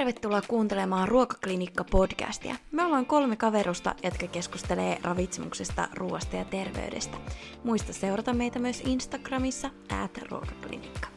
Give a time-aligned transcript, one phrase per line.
[0.00, 2.54] tervetuloa kuuntelemaan Ruokaklinikka-podcastia.
[2.70, 7.16] Me ollaan kolme kaverusta, jotka keskustelee ravitsemuksesta, ruoasta ja terveydestä.
[7.64, 9.70] Muista seurata meitä myös Instagramissa,
[10.02, 11.08] at ruokaklinikka.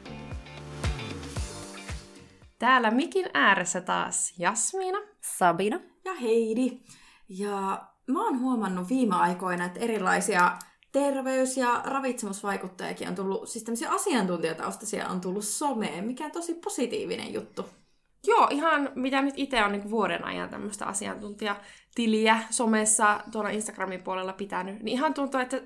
[2.60, 5.00] Täällä mikin ääressä taas Jasmiina,
[5.38, 6.84] Sabina ja Heidi.
[7.29, 10.58] Ja mä oon huomannut viime aikoina, että erilaisia
[10.92, 17.34] terveys- ja ravitsemusvaikuttajakin on tullut, siis tämmöisiä asiantuntijataustaisia on tullut someen, mikä on tosi positiivinen
[17.34, 17.82] juttu.
[18.27, 24.34] Joo, ihan mitä nyt itse on niin vuoden ajan tämmöistä asiantuntijatiliä somessa tuolla Instagramin puolella
[24.34, 25.62] pitänyt, niin ihan tuntuu, että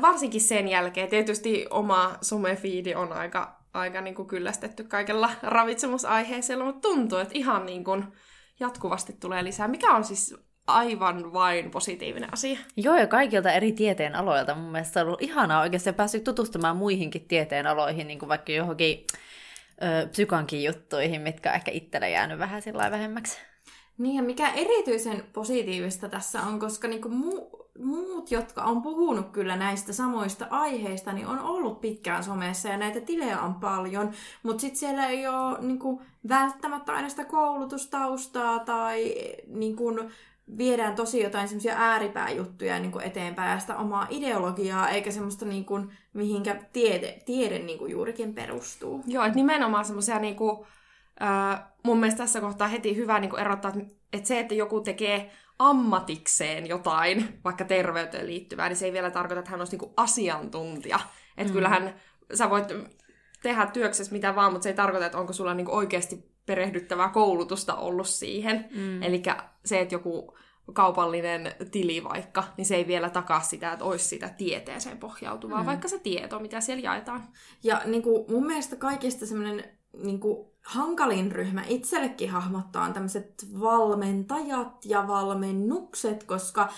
[0.00, 6.88] varsinkin sen jälkeen tietysti oma somefiidi on aika, aika niin kuin kyllästetty kaikella ravitsemusaiheisella, mutta
[6.88, 8.04] tuntuu, että ihan niin kuin
[8.60, 9.68] jatkuvasti tulee lisää.
[9.68, 12.58] Mikä on siis aivan vain positiivinen asia.
[12.76, 17.28] Joo, ja kaikilta eri tieteen aloilta mun mielestä on ollut ihanaa oikeasti päässyt tutustumaan muihinkin
[17.28, 19.06] tieteen aloihin, niin kuin vaikka johonkin
[20.10, 23.38] psykankin juttuihin, mitkä on ehkä itsellä jäänyt vähän sillä vähemmäksi.
[23.98, 29.56] Niin, ja mikä erityisen positiivista tässä on, koska niinku mu- muut, jotka on puhunut kyllä
[29.56, 34.10] näistä samoista aiheista, niin on ollut pitkään somessa ja näitä tilejä on paljon,
[34.42, 39.14] mutta sitten siellä ei ole niinku, välttämättä aina sitä koulutustaustaa tai
[39.46, 39.90] niinku,
[40.58, 45.64] viedään tosi jotain semmoisia ääripääjuttuja niin kuin eteenpäin ja sitä omaa ideologiaa, eikä semmoista niin
[45.64, 49.04] kuin, mihinkä tiede, tiede niin kuin juurikin perustuu.
[49.06, 50.66] Joo, että nimenomaan semmoisia niin kuin,
[51.22, 53.72] äh, mun mielestä tässä kohtaa heti hyvä niin kuin erottaa,
[54.12, 59.38] että, se, että joku tekee ammatikseen jotain, vaikka terveyteen liittyvää, niin se ei vielä tarkoita,
[59.38, 61.00] että hän olisi niin kuin asiantuntija.
[61.36, 61.54] Että mm.
[61.54, 61.94] kyllähän
[62.34, 62.64] sä voit
[63.42, 67.08] tehdä työksessä mitä vaan, mutta se ei tarkoita, että onko sulla niin kuin oikeasti perehdyttävää
[67.08, 68.68] koulutusta ollut siihen.
[68.74, 69.02] Mm.
[69.02, 69.22] Eli
[69.64, 70.36] se, että joku
[70.72, 75.66] kaupallinen tili vaikka, niin se ei vielä takaa sitä, että olisi sitä tieteeseen pohjautuvaa, mm.
[75.66, 77.24] vaikka se tieto, mitä siellä jaetaan.
[77.62, 79.64] Ja niin kuin, mun mielestä kaikista semmoinen
[80.02, 86.68] niin kuin, hankalin ryhmä itsellekin hahmottaa on tämmöiset valmentajat ja valmennukset, koska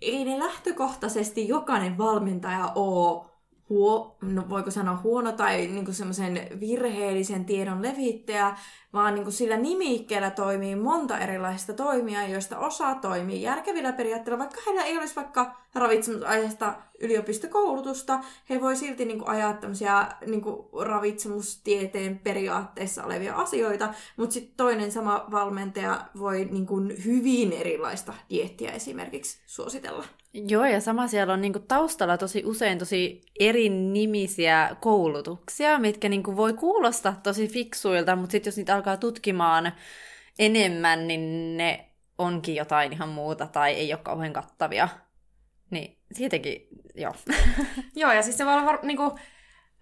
[0.00, 3.26] ei ne lähtökohtaisesti jokainen valmentaja ole
[3.68, 8.56] huo, no voiko sanoa huono tai niin semmoisen virheellisen tiedon levittäjä,
[8.92, 14.60] vaan niin kuin sillä nimikkeellä toimii monta erilaista toimia, joista osa toimii järkevillä periaatteilla, vaikka
[14.66, 18.20] heillä ei olisi vaikka ravitsemusaiheesta yliopistokoulutusta,
[18.50, 24.56] he voi silti niin kuin ajaa tämmöisiä niin kuin ravitsemustieteen periaatteissa olevia asioita, mutta sitten
[24.56, 30.04] toinen sama valmentaja voi niin kuin hyvin erilaista diettiä esimerkiksi suositella.
[30.34, 36.36] Joo, ja sama siellä on niinku taustalla tosi usein tosi eri nimisiä koulutuksia, mitkä niinku
[36.36, 39.72] voi kuulostaa tosi fiksuilta, mutta sitten jos niitä alkaa tutkimaan
[40.38, 44.88] enemmän, niin ne onkin jotain ihan muuta tai ei ole kauhean kattavia.
[45.70, 47.14] Niin siitäkin, joo.
[47.96, 49.18] joo, ja siis se voi olla var, niinku,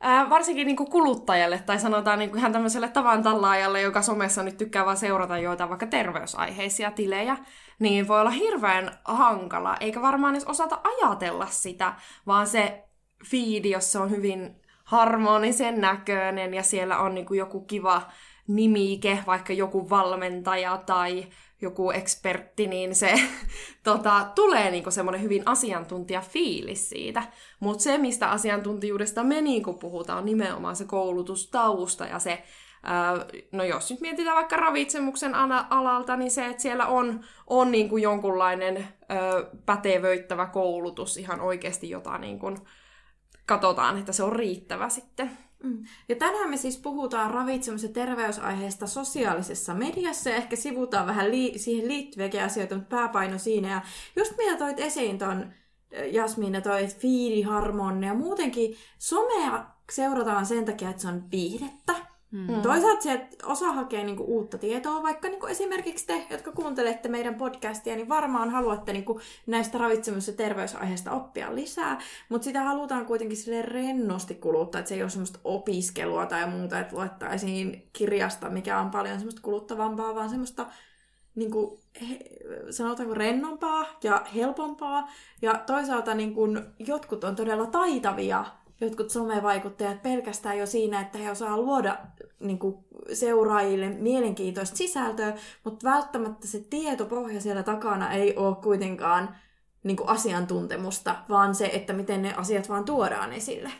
[0.04, 4.84] Ää, varsinkin niin kuluttajalle tai sanotaan niin ihan tämmöiselle tavan tallaajalle, joka somessa nyt tykkää
[4.84, 7.36] vaan seurata joita vaikka terveysaiheisia tilejä,
[7.78, 11.94] niin voi olla hirveän hankala, eikä varmaan edes osata ajatella sitä,
[12.26, 12.84] vaan se
[13.24, 18.02] fiidi, jos se on hyvin harmonisen näköinen ja siellä on niin joku kiva
[18.48, 21.26] nimike, vaikka joku valmentaja tai
[21.62, 23.14] joku ekspertti, niin se
[23.84, 27.22] tota, tulee niinku semmoinen hyvin asiantuntija fiilis siitä.
[27.60, 32.42] Mutta se, mistä asiantuntijuudesta me niinku puhutaan, on nimenomaan se koulutustausta ja se,
[33.52, 38.88] no jos nyt mietitään vaikka ravitsemuksen alalta, niin se, että siellä on, on niinku jonkunlainen
[39.08, 39.18] ää,
[39.66, 42.54] pätevöittävä koulutus ihan oikeasti, jota niinku
[43.46, 45.30] katsotaan, että se on riittävä sitten.
[45.62, 45.84] Mm.
[46.08, 51.58] Ja tänään me siis puhutaan ravitsemus- ja terveysaiheesta sosiaalisessa mediassa ja ehkä sivutaan vähän li-
[51.58, 53.68] siihen liittyviäkin asioita, mutta pääpaino siinä.
[53.68, 53.80] Ja
[54.16, 55.52] just mitä toit esiin ton
[56.12, 62.11] Jasmiina toi fiiliharmonia ja muutenkin somea seurataan sen takia, että se on viihdettä.
[62.32, 62.62] Mm.
[62.62, 67.96] Toisaalta sieltä osa hakee niinku uutta tietoa, vaikka niinku esimerkiksi te, jotka kuuntelette meidän podcastia,
[67.96, 73.62] niin varmaan haluatte niinku näistä ravitsemus- ja terveysaiheista oppia lisää, mutta sitä halutaan kuitenkin sille
[73.62, 78.90] rennosti kuluttaa, että se ei ole semmoista opiskelua tai muuta, että luettaisiin kirjasta, mikä on
[78.90, 80.66] paljon semmoista kuluttavampaa, vaan semmoista
[81.34, 81.80] niin kuin,
[82.10, 82.18] he,
[82.70, 85.08] sanotaanko rennompaa ja helpompaa.
[85.42, 88.44] Ja toisaalta niin kuin, jotkut on todella taitavia
[88.84, 91.98] jotkut somevaikuttajat pelkästään jo siinä, että he osaa luoda
[92.42, 92.76] niin kuin,
[93.12, 95.34] seuraajille mielenkiintoista sisältöä,
[95.64, 99.36] mutta välttämättä se tietopohja siellä takana ei ole kuitenkaan
[99.82, 103.70] niin kuin, asiantuntemusta, vaan se, että miten ne asiat vaan tuodaan esille.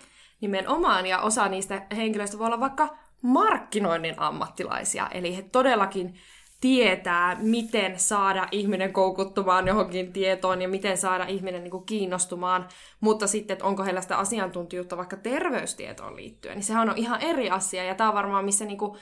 [0.40, 6.14] Nimenomaan, ja osa niistä henkilöistä voi olla vaikka markkinoinnin ammattilaisia, eli he todellakin
[6.62, 12.68] tietää, miten saada ihminen koukuttumaan johonkin tietoon ja miten saada ihminen niin kuin kiinnostumaan,
[13.00, 17.50] mutta sitten, että onko heillä sitä asiantuntijuutta vaikka terveystietoon liittyen, niin sehän on ihan eri
[17.50, 18.98] asia, ja tämä on varmaan missä niin kuin,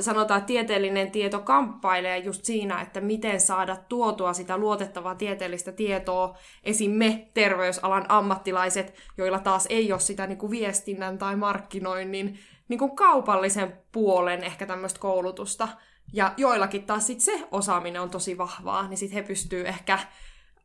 [0.00, 6.38] sanotaan, että tieteellinen tieto kamppailee just siinä, että miten saada tuotua sitä luotettavaa tieteellistä tietoa
[6.64, 6.90] esim.
[6.90, 12.38] me terveysalan ammattilaiset, joilla taas ei ole sitä niin kuin viestinnän tai markkinoinnin
[12.68, 15.68] niin kuin kaupallisen puolen ehkä tämmöistä koulutusta.
[16.12, 19.98] Ja joillakin taas sit se osaaminen on tosi vahvaa, niin sitten he pystyy ehkä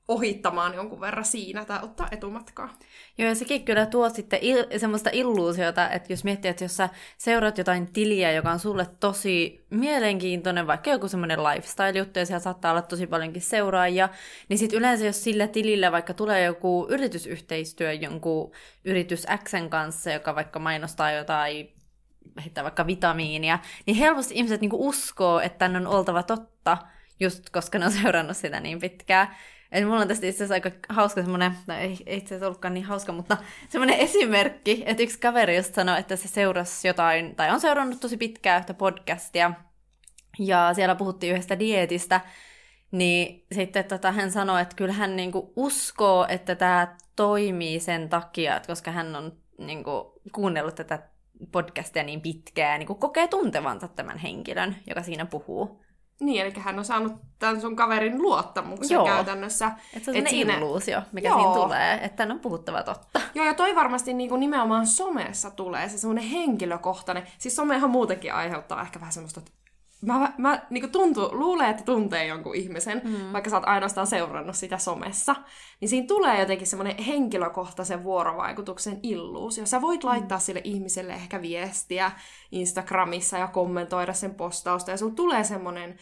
[0.07, 2.69] ohittamaan jonkun verran siinä tai ottaa etumatkaa.
[3.17, 6.89] Joo, ja sekin kyllä tuo sitten il- semmoista illuusiota, että jos miettii, että jos sä
[7.17, 12.71] seuraat jotain tiliä, joka on sulle tosi mielenkiintoinen, vaikka joku semmoinen lifestyle-juttu, ja siellä saattaa
[12.71, 14.09] olla tosi paljonkin seuraajia,
[14.49, 18.51] niin sitten yleensä jos sillä tilillä vaikka tulee joku yritysyhteistyö jonkun
[18.85, 21.76] yritys Xn kanssa, joka vaikka mainostaa jotain
[22.43, 26.77] heittää vaikka vitamiinia, niin helposti ihmiset niinku uskoo, että tämän on oltava totta,
[27.19, 29.35] just koska ne on seurannut sitä niin pitkään.
[29.71, 32.73] Eli mulla on tästä itse asiassa aika hauska semmoinen, no ei, ei itse asiassa ollutkaan
[32.73, 33.37] niin hauska, mutta
[33.69, 38.17] semmoinen esimerkki, että yksi kaveri just sanoi, että se seurasi jotain, tai on seurannut tosi
[38.17, 39.51] pitkää yhtä podcastia,
[40.39, 42.21] ja siellä puhuttiin yhdestä dietistä,
[42.91, 48.55] niin sitten tota, hän sanoi, että kyllä hän niinku uskoo, että tämä toimii sen takia,
[48.55, 50.99] että koska hän on niinku kuunnellut tätä
[51.51, 55.81] podcastia niin pitkään ja niinku kokee tuntevansa tämän henkilön, joka siinä puhuu.
[56.19, 59.05] Niin, eli hän on saanut tämän sun kaverin luottamuksen Joo.
[59.05, 59.71] käytännössä.
[59.93, 60.57] Että se on Et siinä...
[60.57, 61.39] illuusio, mikä Joo.
[61.39, 63.21] siinä tulee, että tämän on puhuttava totta.
[63.35, 67.27] Joo, ja toi varmasti niin kuin nimenomaan somessa tulee se semmoinen henkilökohtainen.
[67.37, 69.51] Siis somehan muutenkin aiheuttaa ehkä vähän semmoista, että
[70.01, 73.33] mä, mä niin tuntuu, luulee, että tuntee jonkun ihmisen, mm.
[73.33, 75.35] vaikka sä oot ainoastaan seurannut sitä somessa.
[75.81, 79.65] Niin siinä tulee jotenkin semmoinen henkilökohtaisen vuorovaikutuksen illuusio.
[79.65, 80.41] Sä voit laittaa mm.
[80.41, 82.11] sille ihmiselle ehkä viestiä
[82.51, 85.97] Instagramissa ja kommentoida sen postausta, ja sulla tulee semmoinen,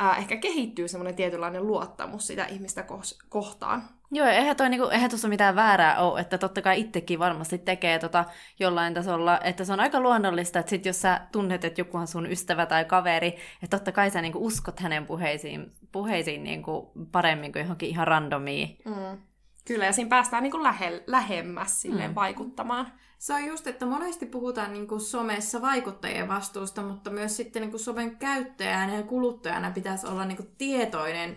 [0.00, 3.82] äh, ehkä kehittyy semmoinen tietynlainen luottamus sitä ihmistä ko- kohtaan.
[4.10, 7.98] Joo, eihän, toi, niinku, eihän tuossa mitään väärää ole, että totta kai itsekin varmasti tekee
[7.98, 8.24] tota
[8.58, 12.06] jollain tasolla, että se on aika luonnollista, että sit jos sä tunnet, että joku on
[12.06, 17.52] sun ystävä tai kaveri, että totta kai sä niinku uskot hänen puheisiin, puheisiin niinku paremmin
[17.52, 18.78] kuin johonkin ihan randomiin.
[18.84, 19.18] Mm.
[19.66, 22.14] Kyllä, ja siinä päästään niin kuin lähe, lähemmäs silleen mm.
[22.14, 22.92] vaikuttamaan.
[23.18, 27.70] Se on just, että monesti puhutaan niin kuin somessa vaikuttajien vastuusta, mutta myös sitten niin
[27.70, 31.36] kuin somen käyttäjänä ja kuluttajana pitäisi olla niin kuin tietoinen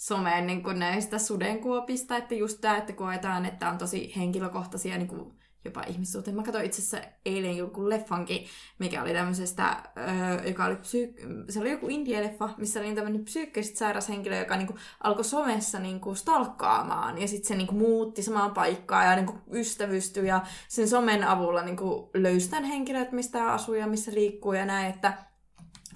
[0.00, 5.08] someen niin kuin näistä sudenkuopista, että just tämä, että koetaan, että on tosi henkilökohtaisia niin
[5.08, 5.32] kuin
[5.64, 6.36] jopa ihmissuhteen.
[6.36, 8.46] Mä katsoin itse asiassa eilen joku leffankin,
[8.78, 11.14] mikä oli tämmöisestä, öö, joka oli psyy-
[11.48, 16.14] se oli joku indie-leffa, missä oli tämmöinen psyykkisesti sairas henkilö, joka niinku alkoi somessa niinku
[16.14, 21.62] stalkkaamaan, ja sitten se niinku muutti samaan paikkaan ja niinku ystävystyi, ja sen somen avulla
[21.62, 25.29] niinku löysi tämän henkilöt, mistä asuu ja missä liikkuu ja näin, että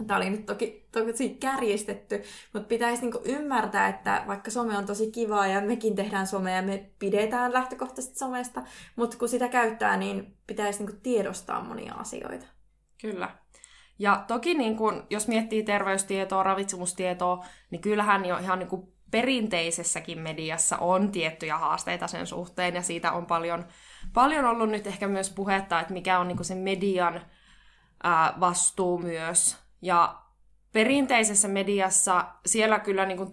[0.06, 5.10] Tämä oli nyt toki, toki kärjistetty, mutta pitäisi niinku ymmärtää, että vaikka some on tosi
[5.10, 8.62] kivaa ja mekin tehdään somea ja me pidetään lähtökohtaisesti somesta,
[8.96, 12.46] mutta kun sitä käyttää, niin pitäisi niinku tiedostaa monia asioita.
[13.00, 13.30] Kyllä.
[13.98, 20.78] Ja toki niin kun, jos miettii terveystietoa, ravitsemustietoa, niin kyllähän jo ihan niin perinteisessäkin mediassa
[20.78, 23.64] on tiettyjä haasteita sen suhteen, ja siitä on paljon,
[24.12, 27.20] paljon ollut nyt ehkä myös puhetta, että mikä on niin sen median
[28.02, 30.24] ää, vastuu myös ja
[30.72, 33.30] perinteisessä mediassa siellä kyllä niin kuin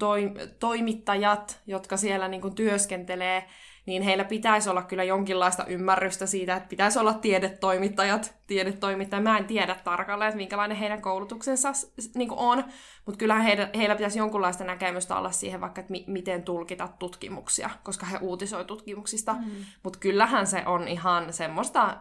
[0.59, 3.48] toimittajat, jotka siellä niin kuin työskentelee,
[3.86, 9.24] niin heillä pitäisi olla kyllä jonkinlaista ymmärrystä siitä, että pitäisi olla tiedetoimittajat, tiedetoimittajat.
[9.24, 11.72] Mä en tiedä tarkalleen, että minkälainen heidän koulutuksensa
[12.15, 12.63] niin kuin on,
[13.05, 17.70] mutta kyllä heidän, heillä pitäisi jonkunlaista näkemystä olla siihen vaikka, että mi- miten tulkita tutkimuksia,
[17.84, 19.34] koska he uutisoi tutkimuksista.
[19.34, 19.51] Mm.
[19.84, 21.98] Mutta kyllähän se on ihan semmoista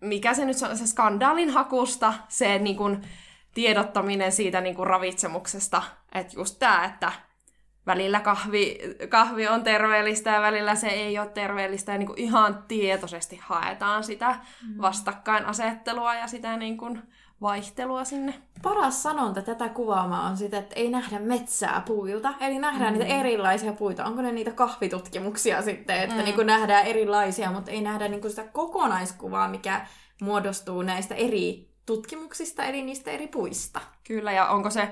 [0.00, 3.02] mikä se nyt on, se skandaalin hakusta, se niin kuin,
[3.54, 5.82] tiedottaminen siitä niin kuin, ravitsemuksesta,
[6.14, 7.12] että just tämä, että
[7.86, 12.64] välillä kahvi, kahvi on terveellistä ja välillä se ei ole terveellistä ja niin kuin, ihan
[12.68, 14.38] tietoisesti haetaan sitä
[14.68, 14.82] mm.
[14.82, 17.02] vastakkainasettelua ja sitä niin kuin,
[17.40, 18.34] vaihtelua sinne.
[18.62, 22.98] Paras sanonta tätä kuvaamaan on sitä, että ei nähdä metsää puilta, eli nähdään mm.
[22.98, 24.04] niitä erilaisia puita.
[24.04, 26.22] Onko ne niitä kahvitutkimuksia sitten, että mm.
[26.22, 29.86] niin kuin nähdään erilaisia, mutta ei nähdä niin kuin sitä kokonaiskuvaa, mikä
[30.20, 33.80] muodostuu näistä eri tutkimuksista, eli niistä eri puista.
[34.04, 34.88] Kyllä, ja onko se,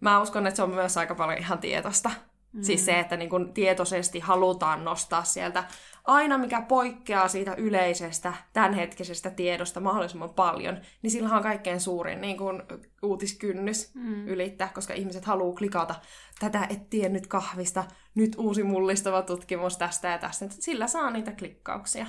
[0.00, 2.10] mä uskon, että se on myös aika paljon ihan tietosta.
[2.52, 2.62] Mm.
[2.62, 5.64] Siis se, että niin kun tietoisesti halutaan nostaa sieltä
[6.06, 12.36] aina mikä poikkeaa siitä yleisestä, tämänhetkisestä tiedosta mahdollisimman paljon, niin sillä on kaikkein suurin niin
[12.36, 12.62] kun,
[13.02, 14.28] uutiskynnys mm.
[14.28, 15.94] ylittää, koska ihmiset haluaa klikata
[16.40, 17.84] tätä et tiennyt kahvista,
[18.14, 20.46] nyt uusi mullistava tutkimus tästä ja tästä.
[20.48, 22.06] Sillä saa niitä klikkauksia.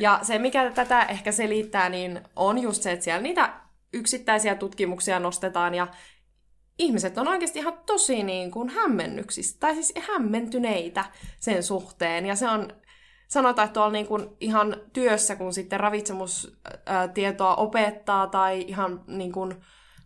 [0.00, 3.60] Ja se, mikä tätä ehkä selittää, niin on just se, että siellä niitä
[3.92, 5.86] yksittäisiä tutkimuksia nostetaan ja
[6.78, 11.04] ihmiset on oikeasti ihan tosi niin kuin hämmennyksistä, tai siis hämmentyneitä
[11.40, 12.26] sen suhteen.
[12.26, 12.72] Ja se on
[13.28, 19.54] sanotaan, että tuolla niin kuin ihan työssä, kun sitten ravitsemustietoa opettaa tai ihan niin kuin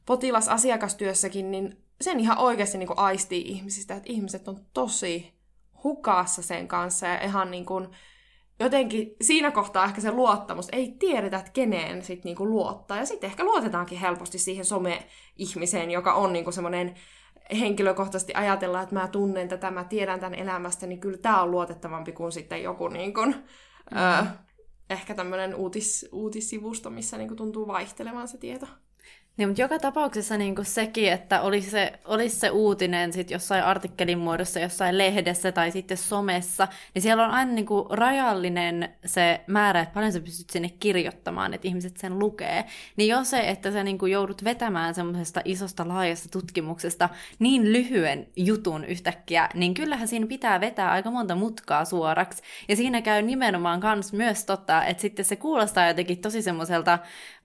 [0.06, 5.40] potilas-asiakastyössäkin, niin sen ihan oikeasti niin kuin aistii ihmisistä, että ihmiset on tosi
[5.84, 7.88] hukassa sen kanssa ja ihan niin kuin,
[8.60, 12.96] jotenkin siinä kohtaa ehkä se luottamus, ei tiedetä, että keneen sit niinku luottaa.
[12.96, 16.94] Ja sitten ehkä luotetaankin helposti siihen some-ihmiseen, joka on niinku semmoinen
[17.60, 22.12] henkilökohtaisesti ajatella, että mä tunnen tätä, mä tiedän tämän elämästä, niin kyllä tämä on luotettavampi
[22.12, 23.34] kuin sitten joku niin kuin,
[23.90, 23.98] mm.
[23.98, 24.26] ö,
[24.90, 28.66] ehkä tämmöinen uutis, uutissivusto, missä niin kuin tuntuu vaihtelevan se tieto.
[29.36, 33.64] Niin, mutta joka tapauksessa niin kuin sekin, että olisi se, olisi se uutinen sit jossain
[33.64, 39.40] artikkelin muodossa, jossain lehdessä tai sitten somessa, niin siellä on aina niin kuin rajallinen se
[39.46, 42.64] määrä, että paljon sä pystyt sinne kirjoittamaan, että ihmiset sen lukee.
[42.96, 47.08] Niin jo se, että sä niin kuin joudut vetämään semmoisesta isosta laajasta tutkimuksesta
[47.38, 52.42] niin lyhyen jutun yhtäkkiä, niin kyllähän siinä pitää vetää aika monta mutkaa suoraksi.
[52.68, 56.98] Ja siinä käy nimenomaan kans myös totta, että sitten se kuulostaa jotenkin tosi semmoiselta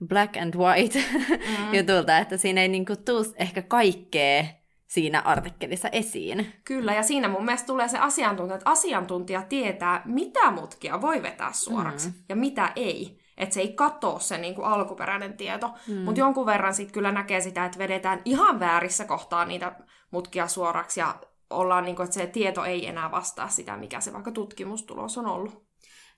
[0.08, 1.75] black and white mm.
[1.76, 4.44] Jutulta, että siinä ei niinku tuu ehkä kaikkea
[4.86, 6.52] siinä artikkelissa esiin.
[6.64, 11.52] Kyllä, ja siinä mun mielestä tulee se asiantuntija, että asiantuntija tietää, mitä mutkia voi vetää
[11.52, 12.14] suoraksi mm.
[12.28, 13.18] ja mitä ei.
[13.36, 15.74] Että se ei katoa se niin kuin alkuperäinen tieto.
[15.88, 15.94] Mm.
[15.94, 19.76] Mutta jonkun verran sitten kyllä näkee sitä, että vedetään ihan väärissä kohtaa niitä
[20.10, 21.14] mutkia suoraksi ja
[21.50, 25.26] ollaan niin kuin, että se tieto ei enää vastaa sitä, mikä se vaikka tutkimustulos on
[25.26, 25.65] ollut.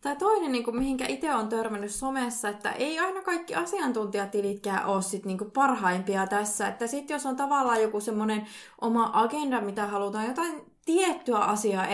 [0.01, 5.03] Tai toinen, niin kuin, mihinkä itse on törmännyt somessa, että ei aina kaikki asiantuntijatilitkään ole
[5.03, 6.69] sit, niin kuin, parhaimpia tässä.
[6.69, 8.47] Että sitten jos on tavallaan joku semmoinen
[8.81, 11.87] oma agenda, mitä halutaan jotain tiettyä asiaa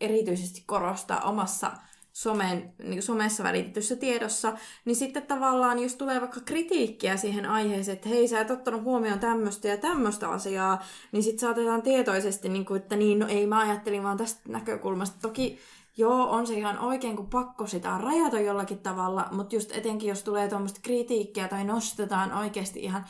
[0.00, 1.72] erityisesti korostaa omassa
[2.12, 4.52] somen, niin somessa välitetyssä tiedossa,
[4.84, 9.18] niin sitten tavallaan, jos tulee vaikka kritiikkiä siihen aiheeseen, että hei, sä et ottanut huomioon
[9.18, 13.58] tämmöistä ja tämmöistä asiaa, niin sitten saatetaan tietoisesti, niin kuin, että niin, no ei, mä
[13.58, 15.16] ajattelin vaan tästä näkökulmasta.
[15.22, 15.58] Toki
[15.96, 20.22] joo, on se ihan oikein, kun pakko sitä rajata jollakin tavalla, mutta just etenkin jos
[20.22, 23.06] tulee tuommoista kritiikkiä tai nostetaan oikeasti ihan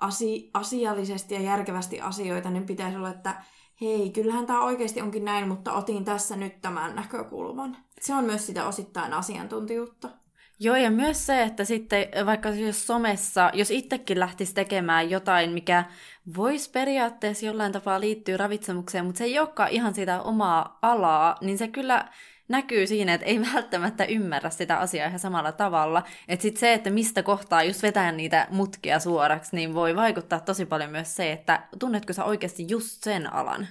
[0.00, 3.42] asi- asiallisesti ja järkevästi asioita, niin pitäisi olla, että
[3.80, 7.76] hei, kyllähän tämä oikeasti onkin näin, mutta otin tässä nyt tämän näkökulman.
[8.00, 10.08] Se on myös sitä osittain asiantuntijuutta.
[10.58, 15.84] Joo, ja myös se, että sitten vaikka jos somessa, jos itsekin lähtisi tekemään jotain, mikä
[16.36, 21.58] voisi periaatteessa jollain tapaa liittyä ravitsemukseen, mutta se ei olekaan ihan sitä omaa alaa, niin
[21.58, 22.08] se kyllä
[22.48, 26.02] näkyy siinä, että ei välttämättä ymmärrä sitä asiaa ihan samalla tavalla.
[26.28, 30.66] Että sitten se, että mistä kohtaa just vetää niitä mutkia suoraksi, niin voi vaikuttaa tosi
[30.66, 33.68] paljon myös se, että tunnetko sä oikeasti just sen alan.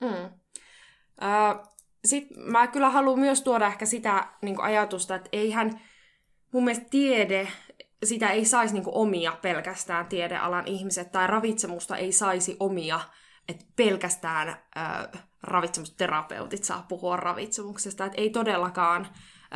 [0.00, 0.08] Mm.
[0.08, 1.73] Uh,
[2.04, 5.80] Sitten mä kyllä haluan myös tuoda ehkä sitä niin ajatusta, että eihän
[6.52, 7.48] mun mielestä tiede
[8.04, 13.00] sitä ei saisi niinku omia pelkästään tiedealan ihmiset, tai ravitsemusta ei saisi omia,
[13.48, 19.06] että pelkästään äh, ravitsemusterapeutit saa puhua ravitsemuksesta, että ei todellakaan,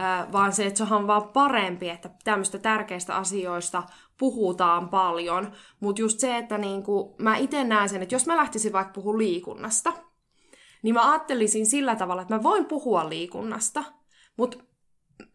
[0.00, 3.82] äh, vaan se, että se on vaan parempi, että tämmöistä tärkeistä asioista
[4.18, 8.72] puhutaan paljon, mutta just se, että niinku, mä itse näen sen, että jos mä lähtisin
[8.72, 9.92] vaikka puhua liikunnasta,
[10.82, 13.84] niin mä ajattelisin sillä tavalla, että mä voin puhua liikunnasta,
[14.36, 14.58] mutta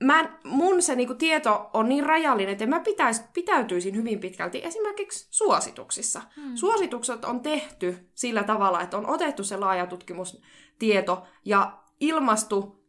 [0.03, 5.27] mä, mun se niinku tieto on niin rajallinen, että mä pitäis, pitäytyisin hyvin pitkälti esimerkiksi
[5.31, 6.21] suosituksissa.
[6.35, 6.55] Hmm.
[6.55, 12.83] Suositukset on tehty sillä tavalla, että on otettu se laaja tutkimustieto ja ilmastu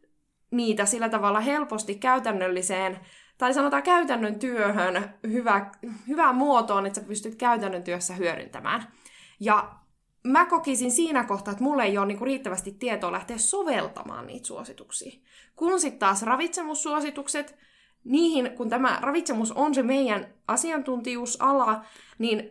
[0.50, 3.00] niitä sillä tavalla helposti käytännölliseen
[3.38, 5.70] tai sanotaan käytännön työhön hyvä,
[6.08, 8.92] hyvään muotoon, että sä pystyt käytännön työssä hyödyntämään.
[9.40, 9.83] Ja
[10.24, 15.20] mä kokisin siinä kohtaa, että mulle ei ole niinku riittävästi tietoa lähteä soveltamaan niitä suosituksia.
[15.56, 17.56] Kun sitten taas ravitsemussuositukset,
[18.04, 21.84] niihin, kun tämä ravitsemus on se meidän asiantuntijuusala,
[22.18, 22.50] niin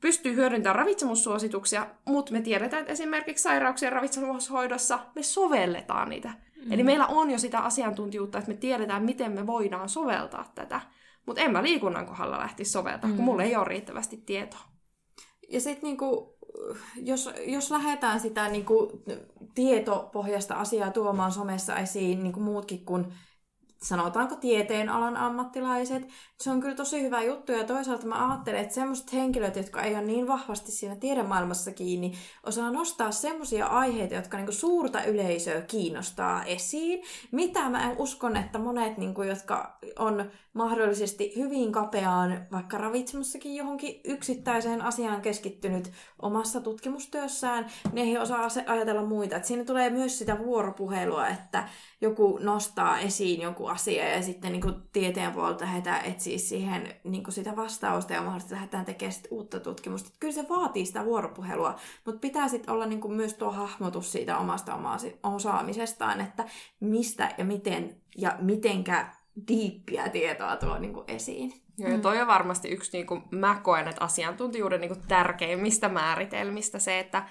[0.00, 6.28] pystyy hyödyntämään ravitsemussuosituksia, mutta me tiedetään, että esimerkiksi sairauksien ravitsemushoidossa me sovelletaan niitä.
[6.28, 6.72] Mm.
[6.72, 10.80] Eli meillä on jo sitä asiantuntijuutta, että me tiedetään, miten me voidaan soveltaa tätä.
[11.26, 13.16] Mutta en mä liikunnan kohdalla lähtisi soveltaa, mm.
[13.16, 14.60] kun mulla ei ole riittävästi tietoa.
[15.48, 16.37] Ja sitten niinku,
[16.96, 18.90] jos, jos lähdetään sitä niin kuin,
[19.54, 23.06] tietopohjasta asiaa tuomaan somessa esiin, niin kuin muutkin kuin
[23.82, 26.08] sanotaanko tieteen alan ammattilaiset.
[26.40, 29.94] Se on kyllä tosi hyvä juttu ja toisaalta mä ajattelen, että semmoiset henkilöt, jotka ei
[29.94, 32.12] ole niin vahvasti siinä tiedemaailmassa kiinni,
[32.46, 37.02] osaa nostaa semmoisia aiheita, jotka niinku suurta yleisöä kiinnostaa esiin.
[37.32, 44.82] Mitä mä uskon, että monet, niinku, jotka on mahdollisesti hyvin kapeaan, vaikka ravitsemussakin johonkin yksittäiseen
[44.82, 45.92] asiaan keskittynyt
[46.22, 49.36] omassa tutkimustyössään, niin ei osaa ajatella muita.
[49.36, 51.68] Et siinä tulee myös sitä vuoropuhelua, että
[52.00, 57.24] joku nostaa esiin jonkun asia ja sitten niin kuin tieteen puolelta lähdetään etsiä siihen niin
[57.24, 60.10] kuin sitä vastausta ja mahdollisesti lähdetään tekemään sit uutta tutkimusta.
[60.20, 64.38] Kyllä se vaatii sitä vuoropuhelua, mutta pitää sitten olla niin kuin myös tuo hahmotus siitä
[64.38, 64.78] omasta
[65.22, 66.44] osaamisestaan, että
[66.80, 69.12] mistä ja miten ja mitenkä
[69.48, 71.52] diippiä tietoa tuo niin kuin esiin.
[71.78, 75.88] Joo, ja toi on varmasti yksi, niin kuin mä koen, että asiantuntijuuden niin kuin tärkeimmistä
[75.88, 77.28] määritelmistä se, että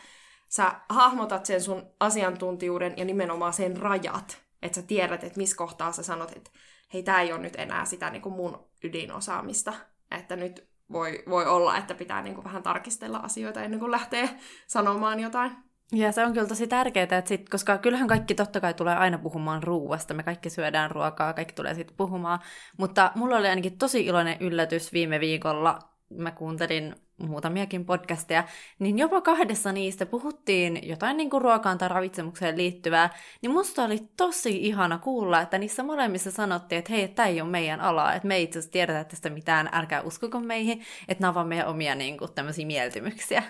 [0.49, 4.46] sä hahmotat sen sun asiantuntijuuden ja nimenomaan sen rajat.
[4.61, 6.51] Että sä tiedät, että missä kohtaa sä sanot, että
[6.93, 9.73] hei, tää ei ole nyt enää sitä niin kuin mun ydinosaamista.
[10.11, 14.29] Että nyt voi, voi olla, että pitää niin kuin vähän tarkistella asioita ennen kuin lähtee
[14.67, 15.51] sanomaan jotain.
[15.91, 19.17] Ja se on kyllä tosi tärkeää, että sit, koska kyllähän kaikki totta kai tulee aina
[19.17, 20.13] puhumaan ruuasta.
[20.13, 22.39] Me kaikki syödään ruokaa, kaikki tulee sitten puhumaan.
[22.77, 25.79] Mutta mulla oli ainakin tosi iloinen yllätys viime viikolla.
[26.09, 28.43] Mä kuuntelin muutamiakin podcasteja,
[28.79, 33.09] niin jopa kahdessa niistä puhuttiin jotain niin kuin ruokaan tai ravitsemukseen liittyvää,
[33.41, 37.49] niin musta oli tosi ihana kuulla, että niissä molemmissa sanottiin, että hei, tämä ei ole
[37.49, 41.29] meidän ala, että me ei itse asiassa tiedetä tästä mitään, älkää uskoko meihin, että nämä
[41.29, 43.43] on vaan meidän omia niin kuin, tämmöisiä mieltymyksiä.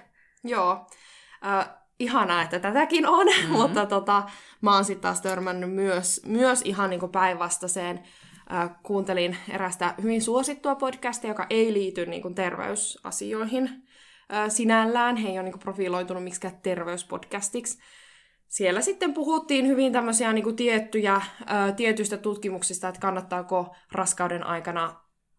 [0.44, 0.88] Joo.
[1.46, 1.70] Äh,
[2.00, 3.52] ihanaa, että tätäkin on, mm-hmm.
[3.52, 4.24] mutta tota,
[4.62, 8.04] mä oon sitten taas törmännyt myös, myös ihan niin päinvastaiseen.
[8.54, 13.70] Äh, kuuntelin erästä hyvin suosittua podcastia, joka ei liity niin kuin terveysasioihin
[14.34, 15.16] äh, sinällään.
[15.16, 17.80] He ei ole niin kuin profiloitunut miksikään terveyspodcastiksi.
[18.48, 21.26] Siellä sitten puhuttiin hyvin tämmöisiä niin kuin tiettyjä, äh,
[21.76, 24.96] tietyistä tutkimuksista, että kannattaako raskauden aikana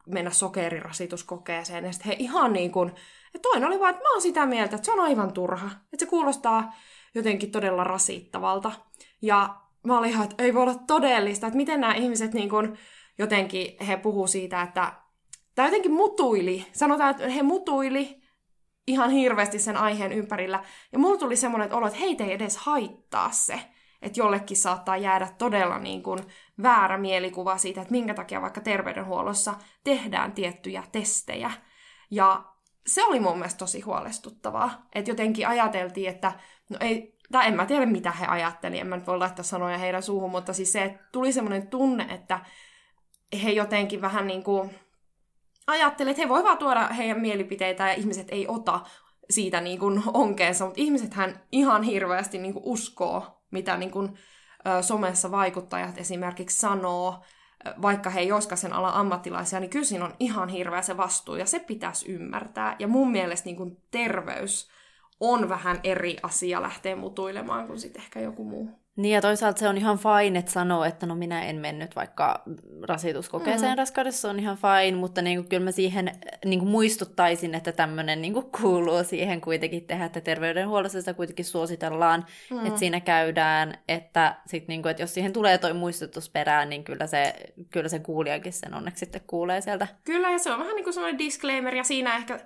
[0.07, 1.85] mennä sokerirasituskokeeseen.
[1.85, 2.93] Ja sitten he ihan niin kuin
[3.35, 5.71] ja toinen oli vaan, että mä oon sitä mieltä, että se on aivan turha.
[5.93, 6.75] Että se kuulostaa
[7.15, 8.73] jotenkin todella rasittavalta.
[9.23, 9.55] Ja
[9.87, 12.79] mä olin ihan, että ei voi olla todellista, että miten nämä ihmiset niin kuin,
[13.19, 14.93] jotenkin, he puhuu siitä, että
[15.55, 16.67] tai jotenkin mutuili.
[16.73, 18.23] Sanotaan, että he mutuili
[18.87, 20.65] ihan hirveästi sen aiheen ympärillä.
[20.93, 23.61] Ja mulla tuli semmoinen olo, että heitä ei edes haittaa se.
[24.03, 26.19] Että jollekin saattaa jäädä todella niin kuin
[26.63, 31.51] väärä mielikuva siitä, että minkä takia vaikka terveydenhuollossa tehdään tiettyjä testejä.
[32.11, 32.45] Ja
[32.87, 34.87] se oli mun mielestä tosi huolestuttavaa.
[34.95, 36.33] Että jotenkin ajateltiin, että
[36.71, 39.79] no ei, tai en mä tiedä mitä he ajatteli, en mä nyt voi laittaa sanoja
[39.79, 42.41] heidän suuhun, mutta siis se, että tuli semmoinen tunne, että
[43.43, 44.71] he jotenkin vähän niin kuin
[45.67, 48.81] ajattelivat, että he voivat tuoda heidän mielipiteitä ja ihmiset ei ota
[49.31, 54.19] siitä niin kuin onkeensa, mutta ihmisethän ihan hirveästi niin kuin uskoo, mitä niin kuin,
[54.81, 57.25] somessa vaikuttajat esimerkiksi sanoo,
[57.83, 61.37] vaikka he ei olisikaan sen alan ammattilaisia, niin kyllä siinä on ihan hirveä se vastuu,
[61.37, 62.77] ja se pitäisi ymmärtää.
[62.79, 64.71] Ja mun mielestä niin kuin terveys
[65.21, 68.71] on vähän eri asia lähteä mutuilemaan kuin sitten ehkä joku muu.
[68.99, 72.43] Niin ja toisaalta se on ihan fine, että sanoo, että no minä en mennyt vaikka
[72.89, 73.79] rasituskokeeseen mm.
[73.79, 76.11] raskaudessa, on ihan fine, mutta niin kuin, kyllä mä siihen
[76.45, 82.27] niin kuin muistuttaisin, että tämmöinen niin kuuluu siihen kuitenkin tehdä, että terveydenhuollossa sitä kuitenkin suositellaan,
[82.51, 82.67] mm.
[82.67, 86.85] että siinä käydään, että, sit, niin kuin, että jos siihen tulee toi muistutus perään, niin
[86.85, 87.35] kyllä se,
[87.71, 89.87] kyllä se kuulijakin sen onneksi sitten kuulee sieltä.
[90.05, 92.41] Kyllä, ja se on vähän niin kuin semmoinen disclaimer, ja siinä ehkä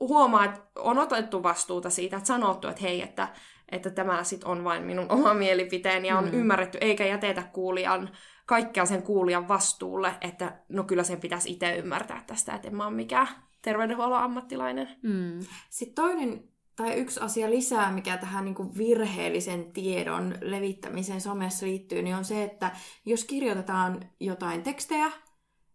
[0.00, 3.28] huomaa, että on otettu vastuuta siitä, että sanottu, että hei, että
[3.72, 6.34] että tämä sit on vain minun oma mielipiteeni ja on mm.
[6.34, 8.10] ymmärretty, eikä jätetä kuulijan
[8.46, 12.86] kaikkea sen kuulijan vastuulle, että no kyllä sen pitäisi itse ymmärtää tästä, että en mä
[12.86, 13.28] ole mikään
[13.62, 14.88] terveydenhuollon ammattilainen.
[15.02, 15.40] Mm.
[15.70, 16.44] Sitten toinen
[16.76, 22.24] tai yksi asia lisää, mikä tähän niin kuin virheellisen tiedon levittämiseen somessa liittyy, niin on
[22.24, 22.70] se, että
[23.04, 25.10] jos kirjoitetaan jotain tekstejä,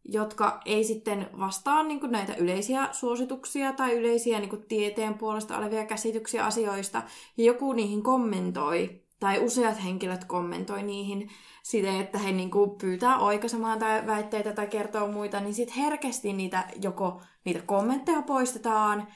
[0.06, 5.58] jotka ei sitten vastaa niin kuin näitä yleisiä suosituksia tai yleisiä niin kuin tieteen puolesta
[5.58, 7.04] olevia käsityksiä asioista,
[7.38, 11.30] ja joku niihin kommentoi, tai useat henkilöt kommentoi niihin
[11.64, 16.34] siten, että he niin kuin pyytää oikaisemaan tai väitteitä tai kertoo muita, niin sitten herkästi
[16.34, 19.08] niitä joko niitä kommentteja poistetaan,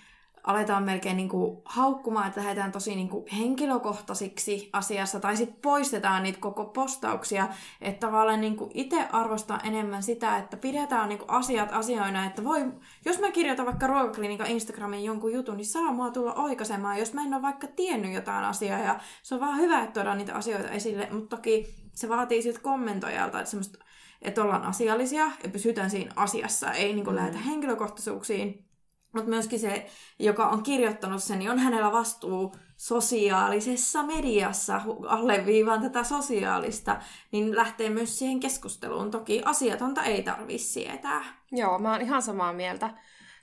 [0.45, 6.23] aletaan melkein niin kuin haukkumaan, että lähdetään tosi niin kuin henkilökohtaisiksi asiassa, tai sitten poistetaan
[6.23, 7.47] niitä koko postauksia,
[7.81, 12.43] että tavallaan niin kuin itse arvostaa enemmän sitä, että pidetään niin kuin asiat asioina, että
[12.43, 12.65] voi,
[13.05, 17.23] jos mä kirjoitan vaikka ruokaklinikan Instagramin jonkun jutun, niin saa mua tulla oikaisemaan, jos mä
[17.23, 20.69] en ole vaikka tiennyt jotain asiaa, ja se on vaan hyvä, että tuodaan niitä asioita
[20.69, 23.85] esille, mutta toki se vaatii sitten kommentoijalta, että semmoista
[24.21, 28.64] että ollaan asiallisia ja pysytään siinä asiassa, ei niin kuin lähdetä henkilökohtaisuuksiin.
[29.15, 29.87] Mutta myöskin se,
[30.19, 37.01] joka on kirjoittanut sen, niin on hänellä vastuu sosiaalisessa mediassa, alleviivaan tätä sosiaalista,
[37.31, 39.11] niin lähtee myös siihen keskusteluun.
[39.11, 41.23] Toki asiatonta ei tarvitse sietää.
[41.51, 42.89] Joo, mä oon ihan samaa mieltä.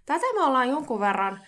[0.06, 1.40] Tätä me ollaan jonkun verran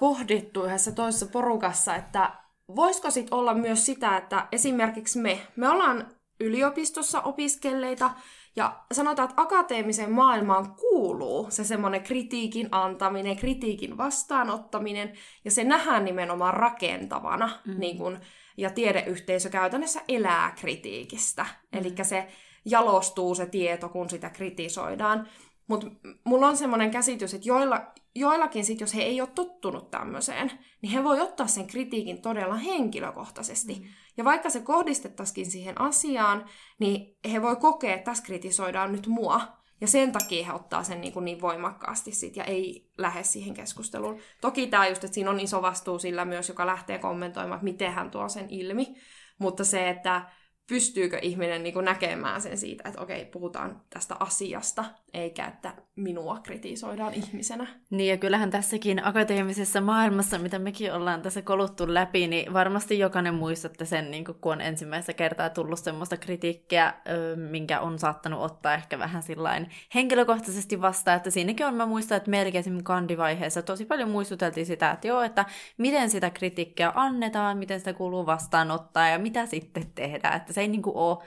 [0.00, 2.32] pohdittu yhdessä toisessa porukassa, että
[2.76, 6.06] voisiko sit olla myös sitä, että esimerkiksi me, me ollaan
[6.40, 8.10] yliopistossa opiskelleita,
[8.58, 15.12] ja sanotaan, että akateemiseen maailmaan kuuluu se semmoinen kritiikin antaminen, kritiikin vastaanottaminen,
[15.44, 17.74] ja se nähdään nimenomaan rakentavana, mm.
[17.78, 18.18] niin kun,
[18.56, 21.42] ja tiedeyhteisö käytännössä elää kritiikistä.
[21.42, 21.78] Mm.
[21.78, 22.28] Eli se
[22.64, 25.28] jalostuu se tieto, kun sitä kritisoidaan.
[25.68, 25.86] Mutta
[26.24, 30.50] mulla on semmoinen käsitys, että joilla, joillakin sit, jos he ei ole tottunut tämmöiseen,
[30.82, 33.74] niin he voi ottaa sen kritiikin todella henkilökohtaisesti.
[33.74, 33.86] Mm.
[34.16, 36.44] Ja vaikka se kohdistettaisiin siihen asiaan,
[36.78, 39.40] niin he voi kokea, että tässä kritisoidaan nyt mua.
[39.80, 43.54] Ja sen takia he ottaa sen niin, kuin niin voimakkaasti sit ja ei lähde siihen
[43.54, 44.18] keskusteluun.
[44.40, 47.92] Toki tämä just, että siinä on iso vastuu sillä myös, joka lähtee kommentoimaan, että miten
[47.92, 48.94] hän tuo sen ilmi.
[49.38, 50.30] Mutta se, että
[50.68, 57.14] pystyykö ihminen niin näkemään sen siitä, että okei, puhutaan tästä asiasta, eikä että minua kritisoidaan
[57.14, 57.66] ihmisenä.
[57.90, 63.34] Niin ja kyllähän tässäkin akateemisessa maailmassa, mitä mekin ollaan tässä koluttu läpi, niin varmasti jokainen
[63.34, 66.94] muistatte sen, niin kun on ensimmäistä kertaa tullut semmoista kritiikkiä,
[67.36, 72.30] minkä on saattanut ottaa ehkä vähän sillain henkilökohtaisesti vastaan, että siinäkin on, mä muistan, että
[72.30, 75.44] melkein esimerkiksi kandivaiheessa tosi paljon muistuteltiin sitä, että joo, että
[75.78, 80.68] miten sitä kritiikkiä annetaan, miten sitä kuuluu vastaanottaa ja mitä sitten tehdään, että se ei
[80.68, 81.18] niin ole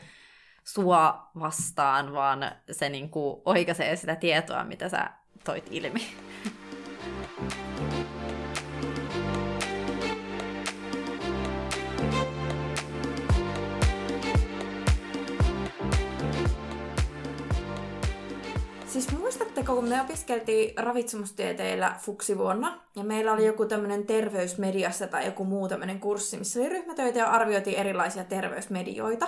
[0.64, 5.10] sua vastaan, vaan se niin kuin oikaisee sitä tietoa, mitä sä
[5.44, 6.02] toit ilmi.
[18.92, 25.46] Siis muistatteko, kun me opiskeltiin ravitsemustieteillä fuksivuonna, ja meillä oli joku tämmöinen terveysmediassa tai joku
[25.46, 29.28] muu tämmöinen kurssi, missä oli ryhmätöitä ja arvioitiin erilaisia terveysmedioita.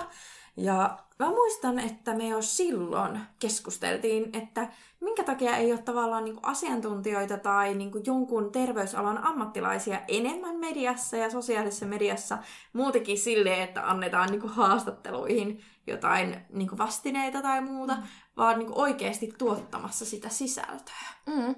[0.56, 4.68] Ja mä muistan, että me jo silloin keskusteltiin, että
[5.00, 10.56] minkä takia ei ole tavallaan niin kuin asiantuntijoita tai niin kuin jonkun terveysalan ammattilaisia enemmän
[10.56, 12.38] mediassa ja sosiaalisessa mediassa
[12.72, 18.02] muutenkin silleen, että annetaan niin kuin haastatteluihin jotain niin vastineita tai muuta, mm.
[18.36, 21.06] Vaan niin kuin oikeasti tuottamassa sitä sisältöä.
[21.26, 21.54] Mm.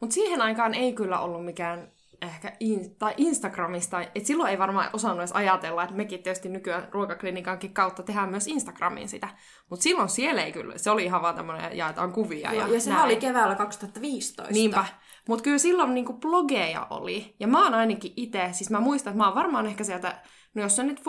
[0.00, 4.90] Mutta siihen aikaan ei kyllä ollut mikään ehkä in, tai Instagramista, että silloin ei varmaan
[4.92, 9.28] osannut edes ajatella, että mekin tietysti nykyään ruokaklinikankin kautta tehdään myös Instagramiin sitä,
[9.70, 13.04] mutta silloin siellä ei kyllä, se oli ihan vaan tämmöinen, jaetaan kuvia ja Ja sehän
[13.04, 14.52] oli keväällä 2015.
[14.52, 14.84] Niinpä.
[15.28, 19.18] Mutta kyllä silloin niinku blogeja oli, ja mä oon ainakin itse, siis mä muistan, että
[19.18, 20.22] mä oon varmaan ehkä sieltä
[20.54, 21.02] No jos on nyt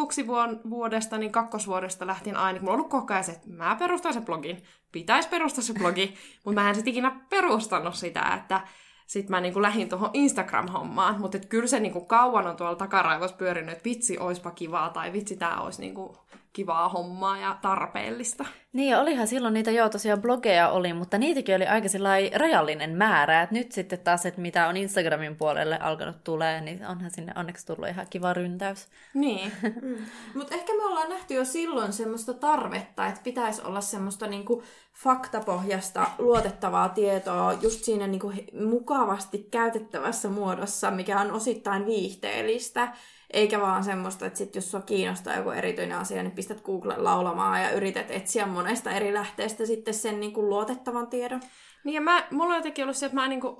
[0.69, 4.21] vuodesta, niin kakkosvuodesta lähtien aina, mulla on ollut koko ajan se, että mä perustan se
[4.21, 6.13] blogin, pitäisi perustaa se blogi,
[6.45, 8.67] mutta mä en sitten ikinä perustanut sitä, että
[9.07, 13.71] sitten mä niinku lähdin tuohon Instagram-hommaan, mutta kyllä se niinku kauan on tuolla takaraivossa pyörinyt,
[13.71, 16.17] että vitsi, oispa kivaa, tai vitsi, tämä olisi niinku
[16.53, 18.45] kivaa hommaa ja tarpeellista.
[18.73, 21.87] Niin, ja olihan silloin niitä jo tosiaan blogeja oli, mutta niitäkin oli aika
[22.35, 23.41] rajallinen määrä.
[23.41, 27.65] Et nyt sitten taas, että mitä on Instagramin puolelle alkanut tulee, niin onhan sinne onneksi
[27.65, 28.87] tullut ihan kiva ryntäys.
[29.13, 29.51] Niin.
[29.81, 29.97] mm.
[30.35, 36.07] Mutta ehkä me ollaan nähty jo silloin semmoista tarvetta, että pitäisi olla semmoista niinku faktapohjasta
[36.17, 38.33] luotettavaa tietoa just siinä niinku
[38.69, 42.93] mukavasti käytettävässä muodossa, mikä on osittain viihteellistä.
[43.35, 47.63] Eikä vaan semmoista, että sit jos sua kiinnostaa joku erityinen asia, niin pistät Google laulamaan
[47.63, 51.41] ja yrität etsiä monesta eri lähteestä sitten sen niin kuin luotettavan tiedon.
[51.83, 53.57] Niin ja mä, mulla on jotenkin ollut se, että mä niin kuin,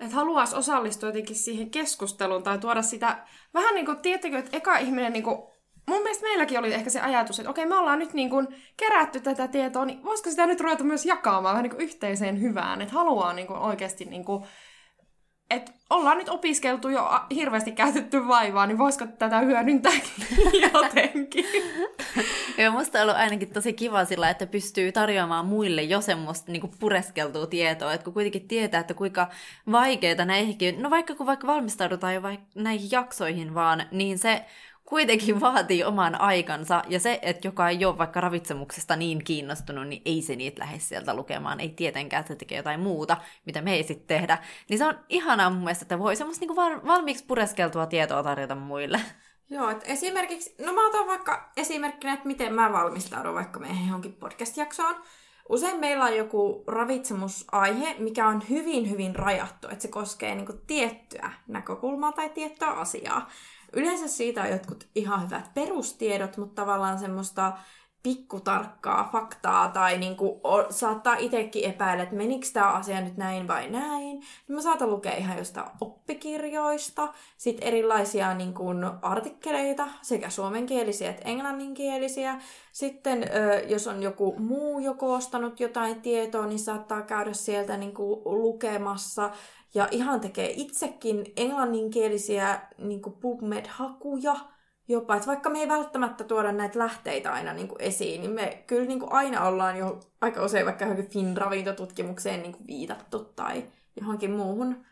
[0.00, 4.78] että haluaisi osallistua jotenkin siihen keskusteluun tai tuoda sitä, vähän niin kuin, tiedättekö, että eka
[4.78, 5.36] ihminen niin kuin,
[5.86, 9.20] mun mielestä meilläkin oli ehkä se ajatus, että okei, me ollaan nyt niin kuin kerätty
[9.20, 12.94] tätä tietoa, niin voisiko sitä nyt ruveta myös jakamaan vähän niin kuin yhteiseen hyvään, että
[12.94, 14.44] haluaa niin kuin oikeasti niin kuin
[15.54, 20.10] että ollaan nyt opiskeltu jo hirveästi käytetty vaivaa, niin voisiko tätä hyödyntääkin
[20.72, 21.44] jotenkin?
[22.58, 26.70] Joo, musta on ollut ainakin tosi kiva sillä, että pystyy tarjoamaan muille jo semmoista niin
[26.80, 29.28] pureskeltua tietoa, että kun kuitenkin tietää, että kuinka
[29.72, 34.44] vaikeita näihinkin, no vaikka kun vaikka valmistaudutaan jo vaikka näihin jaksoihin vaan, niin se
[34.84, 40.02] kuitenkin vaatii oman aikansa, ja se, että joka ei ole vaikka ravitsemuksesta niin kiinnostunut, niin
[40.04, 43.16] ei se niitä lähde sieltä lukemaan, ei tietenkään, että se tekee jotain muuta,
[43.46, 44.38] mitä me ei sitten tehdä.
[44.68, 49.00] Niin se on ihanaa mun mielestä, että voi semmoista niinku valmiiksi pureskeltua tietoa tarjota muille.
[49.50, 54.12] Joo, että esimerkiksi, no mä otan vaikka esimerkkinä, että miten mä valmistaudun vaikka meidän johonkin
[54.12, 54.96] podcast-jaksoon.
[55.48, 61.30] Usein meillä on joku ravitsemusaihe, mikä on hyvin, hyvin rajattu, että se koskee niin tiettyä
[61.46, 63.30] näkökulmaa tai tiettyä asiaa.
[63.76, 67.52] Yleensä siitä on jotkut ihan hyvät perustiedot, mutta tavallaan semmoista
[68.02, 73.70] pikkutarkkaa faktaa tai niinku, o, saattaa itsekin epäillä, että menikö tämä asia nyt näin vai
[73.70, 74.18] näin.
[74.18, 78.64] Niin mä saatan lukea ihan jostain oppikirjoista, sitten erilaisia niinku,
[79.02, 82.40] artikkeleita, sekä suomenkielisiä että englanninkielisiä.
[82.72, 83.30] Sitten
[83.68, 89.30] jos on joku muu jo koostanut jotain tietoa, niin saattaa käydä sieltä niinku, lukemassa
[89.74, 94.34] ja ihan tekee itsekin englanninkielisiä niin PubMed-hakuja
[94.88, 95.16] jopa.
[95.16, 98.86] Että vaikka me ei välttämättä tuoda näitä lähteitä aina niin kuin esiin, niin me kyllä
[98.86, 103.64] niin kuin aina ollaan jo aika usein vaikka johonkin Fin-ravintotutkimukseen niin kuin viitattu tai
[104.00, 104.84] johonkin muuhun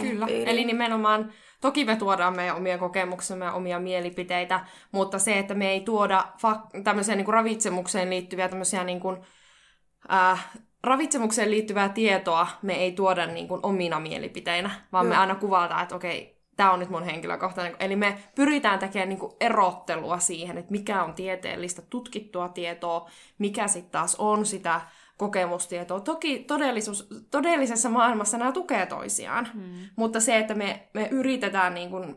[0.00, 5.54] Kyllä, eli nimenomaan, toki me tuodaan meidän omia kokemuksia ja omia mielipiteitä, mutta se, että
[5.54, 9.16] me ei tuoda fak- tämmöisiä niin kuin ravitsemukseen liittyviä tämmöisiä niin kuin,
[10.12, 10.50] äh,
[10.88, 15.10] ravitsemukseen liittyvää tietoa me ei tuoda niin kuin omina mielipiteinä, vaan Joo.
[15.10, 17.76] me aina kuvataan, että okei, tämä on nyt mun henkilökohtainen.
[17.80, 23.68] Eli me pyritään tekemään niin kuin erottelua siihen, että mikä on tieteellistä tutkittua tietoa, mikä
[23.68, 24.80] sitten taas on sitä
[25.16, 26.00] kokemustietoa.
[26.00, 29.88] Toki todellisuus, todellisessa maailmassa nämä tukee toisiaan, hmm.
[29.96, 32.16] mutta se, että me, me yritetään niin kuin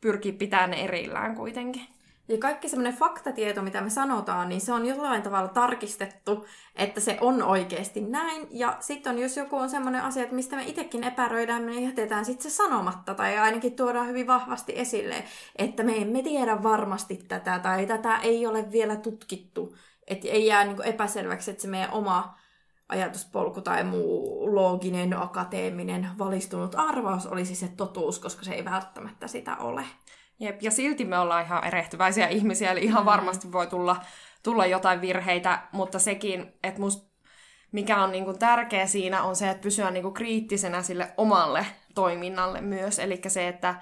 [0.00, 1.86] pyrkiä pitämään ne erillään kuitenkin.
[2.28, 7.18] Ja kaikki semmoinen faktatieto, mitä me sanotaan, niin se on jollain tavalla tarkistettu, että se
[7.20, 8.48] on oikeasti näin.
[8.50, 12.50] Ja sitten jos joku on semmoinen asia, että mistä me itsekin epäröidään, me jätetään sitten
[12.50, 15.24] se sanomatta tai ainakin tuodaan hyvin vahvasti esille,
[15.56, 19.76] että me emme tiedä varmasti tätä tai tätä ei ole vielä tutkittu.
[20.06, 22.38] Että ei jää niin epäselväksi, että se meidän oma
[22.88, 29.56] ajatuspolku tai muu looginen, akateeminen, valistunut arvaus olisi se totuus, koska se ei välttämättä sitä
[29.56, 29.84] ole.
[30.40, 33.96] Jep, ja silti me ollaan ihan erehtyväisiä ihmisiä, eli ihan varmasti voi tulla,
[34.42, 37.08] tulla jotain virheitä, mutta sekin, että must,
[37.72, 42.98] mikä on niinku tärkeä siinä, on se, että pysyä niinku kriittisenä sille omalle toiminnalle myös.
[42.98, 43.74] Eli se, että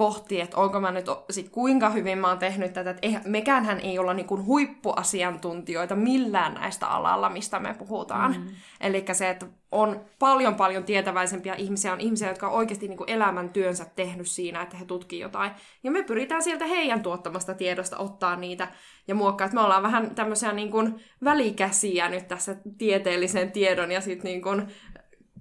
[0.00, 2.90] pohtii, että onko mä nyt sit kuinka hyvin mä oon tehnyt tätä.
[2.90, 8.32] Että eihän, mekäänhän ei olla niinku huippuasiantuntijoita millään näistä alalla, mistä me puhutaan.
[8.32, 8.48] Mm.
[8.80, 13.86] Eli se, että on paljon paljon tietäväisempiä ihmisiä, on ihmisiä, jotka on oikeasti niinku elämäntyönsä
[13.96, 15.50] tehnyt siinä, että he tutkii jotain.
[15.84, 18.68] Ja me pyritään sieltä heidän tuottamasta tiedosta ottaa niitä
[19.08, 19.44] ja muokkaa.
[19.44, 20.88] Että me ollaan vähän tämmöisiä niinku
[21.24, 24.50] välikäsiä nyt tässä tieteellisen tiedon ja sitten niinku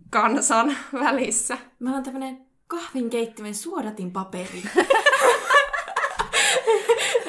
[0.09, 1.57] kansan välissä.
[1.79, 4.63] Meillä on tämmöinen kahvinkeittimen suodatin paperi.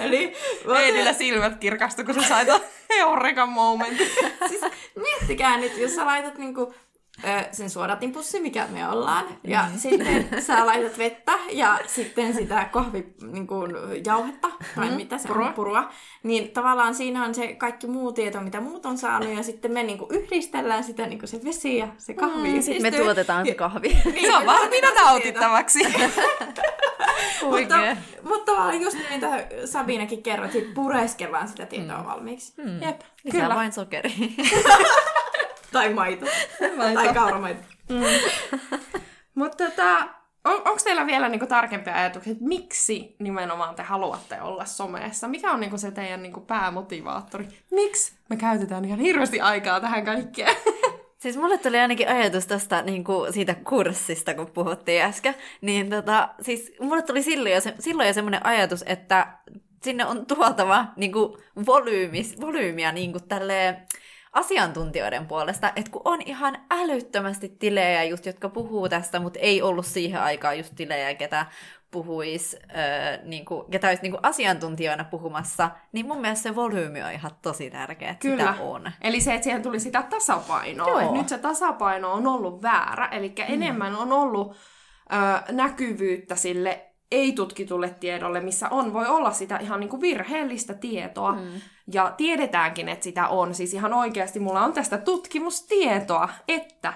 [0.04, 0.36] Eli
[0.78, 2.48] Eedillä silmät kirkastu, kun sä sait
[3.00, 4.10] Eureka momentin.
[4.48, 4.60] siis
[4.94, 6.74] miettikää nyt, jos sä laitat niinku,
[7.24, 9.78] ö, sen suodatinpussi, mikä me ollaan, ja Mm.
[9.78, 13.54] sitten sä laitat vettä ja sitten sitä kahvi, niinku,
[14.06, 15.32] jauhetta, tai mitä se Mm.
[15.34, 15.48] purua.
[15.48, 15.88] on, purua,
[16.22, 19.82] niin tavallaan siinä on se kaikki muu tieto, mitä muut on saanut, ja sitten me
[19.82, 22.48] niinku yhdistellään sitä niinku se vesi ja se kahvi.
[22.52, 23.88] Mm, sitten me tuotetaan se kahvi.
[24.04, 25.80] Niin, Se on valmiina nautittavaksi.
[27.50, 27.76] Mutta,
[28.22, 32.52] mutta tavallaan just niin, mitä Sabinakin kerroit, että pureskellaan sitä tietoa valmiiksi.
[32.56, 32.82] Mm.
[32.82, 33.54] Jep, Lisää kyllä.
[33.54, 34.12] vain sokeria.
[35.72, 36.26] Tai maito.
[36.76, 37.00] Maito.
[37.00, 37.62] tai kauramaito.
[39.34, 40.08] Mutta tota,
[40.44, 45.28] on, onko teillä vielä niinku tarkempia ajatuksia, että miksi nimenomaan te haluatte olla somessa?
[45.28, 47.48] Mikä on niinku se teidän niinku päämotivaattori?
[47.70, 50.56] Miksi me käytetään ihan hirveästi aikaa tähän kaikkeen?
[51.20, 55.34] Siis mulle tuli ainakin ajatus tästä niin kuin siitä kurssista, kun puhuttiin äsken.
[55.60, 59.26] Niin tota, siis mulle tuli silloin jo, se, silloin jo semmoinen ajatus, että
[59.82, 63.86] sinne on tuotava niin kuin volyymis, volyymiä niin kuin tälleen
[64.32, 69.86] asiantuntijoiden puolesta, että kun on ihan älyttömästi tilejä just, jotka puhuu tästä, mutta ei ollut
[69.86, 71.46] siihen aikaan just tilejä, ketä
[71.90, 77.02] puhuisi, öö, niin kuin, ketä olisi niin kuin asiantuntijoina puhumassa, niin mun mielestä se volyymi
[77.02, 78.52] on ihan tosi tärkeä, että Kyllä.
[78.52, 78.92] sitä on.
[79.00, 81.02] Eli se, että siihen tuli sitä tasapainoa.
[81.02, 81.14] Joo.
[81.14, 83.44] Nyt se tasapaino on ollut väärä, eli mm.
[83.48, 84.56] enemmän on ollut
[85.12, 91.32] ö, näkyvyyttä sille ei-tutkitulle tiedolle, missä on, voi olla sitä ihan niin kuin virheellistä tietoa.
[91.32, 91.60] Mm.
[91.92, 93.54] Ja tiedetäänkin, että sitä on.
[93.54, 96.92] Siis ihan oikeasti mulla on tästä tutkimustietoa, että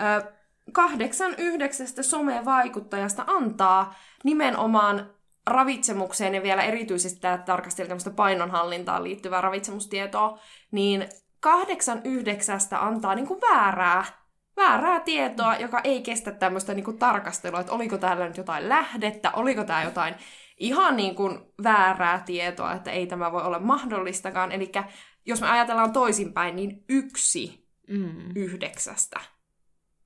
[0.00, 0.32] ö,
[0.72, 5.10] kahdeksan yhdeksästä somevaikuttajasta antaa nimenomaan
[5.46, 10.38] ravitsemukseen ja vielä erityisesti tämä tarkasteli tämmöistä painonhallintaan liittyvää ravitsemustietoa,
[10.70, 11.08] niin
[11.40, 14.04] kahdeksan yhdeksästä antaa niinku väärää,
[14.56, 19.64] väärää tietoa, joka ei kestä tämmöistä niinku tarkastelua, että oliko täällä nyt jotain lähdettä, oliko
[19.64, 20.14] tämä jotain
[20.56, 24.52] ihan niin kuin väärää tietoa, että ei tämä voi olla mahdollistakaan.
[24.52, 24.72] Eli
[25.26, 28.30] jos me ajatellaan toisinpäin, niin yksi Mm.
[28.34, 29.20] yhdeksästä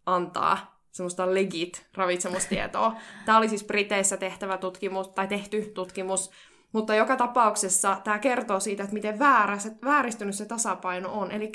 [0.07, 2.97] antaa semmoista legit ravitsemustietoa.
[3.27, 6.31] Tämä oli siis Briteissä tehtävä tutkimus, tai tehty tutkimus,
[6.73, 11.31] mutta joka tapauksessa tämä kertoo siitä, että miten väärä se, vääristynyt se tasapaino on.
[11.31, 11.53] Eli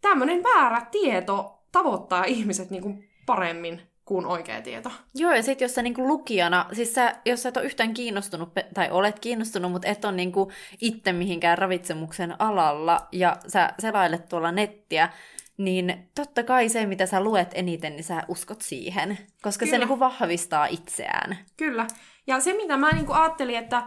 [0.00, 4.90] tämmöinen väärä tieto tavoittaa ihmiset niin kuin paremmin kuin oikea tieto.
[5.14, 8.52] Joo, ja sitten jos sä niinku lukijana, siis sä, jos sä et ole yhtään kiinnostunut,
[8.74, 14.52] tai olet kiinnostunut, mutta et ole niinku itse mihinkään ravitsemuksen alalla, ja sä selailet tuolla
[14.52, 15.08] nettiä,
[15.56, 19.70] niin totta kai se, mitä sä luet eniten, niin sä uskot siihen, koska Kyllä.
[19.70, 21.38] se niinku vahvistaa itseään.
[21.56, 21.86] Kyllä.
[22.26, 23.82] Ja se, mitä mä niin kuin ajattelin, että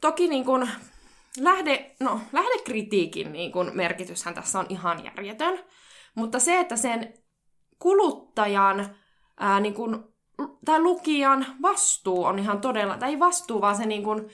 [0.00, 0.68] toki niin kuin
[1.40, 5.58] lähde, no, lähdekritiikin niin kuin merkityshän tässä on ihan järjetön,
[6.14, 7.14] mutta se, että sen
[7.78, 8.96] kuluttajan
[9.40, 9.98] ää, niin kuin,
[10.64, 14.28] tai lukijan vastuu on ihan todella, tai ei vastuu, vaan se niin kuin,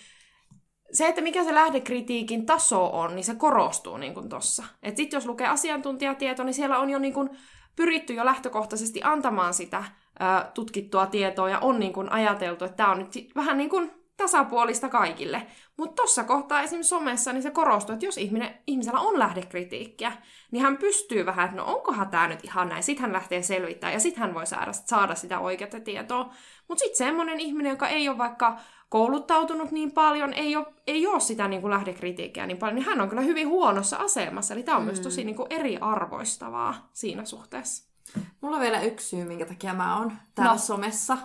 [0.92, 4.64] se, että mikä se lähdekritiikin taso on, niin se korostuu niin kuin tossa.
[4.82, 7.30] Et sit jos lukee asiantuntijatietoa, niin siellä on jo niin kuin
[7.76, 12.90] pyritty jo lähtökohtaisesti antamaan sitä ö, tutkittua tietoa ja on niin kuin ajateltu, että tämä
[12.90, 13.90] on nyt vähän niin kuin
[14.22, 15.46] tasapuolista kaikille.
[15.76, 20.12] Mutta tuossa kohtaa esimerkiksi somessa niin se korostuu, että jos ihminen, ihmisellä on lähdekritiikkiä,
[20.50, 22.82] niin hän pystyy vähän, että no onkohan tämä nyt ihan näin.
[22.82, 26.32] Sitten hän lähtee selvittämään ja sitten hän voi saada, saada sitä oikeaa tietoa.
[26.68, 28.56] Mutta sitten semmoinen ihminen, joka ei ole vaikka
[28.88, 33.00] kouluttautunut niin paljon, ei ole, ei ole sitä niin kuin lähdekritiikkiä niin paljon, niin hän
[33.00, 34.54] on kyllä hyvin huonossa asemassa.
[34.54, 34.86] Eli tämä on mm.
[34.86, 37.92] myös tosi niin kuin eriarvoistavaa siinä suhteessa.
[38.40, 40.58] Mulla on vielä yksi syy, minkä takia mä oon täällä no.
[40.58, 41.18] somessa.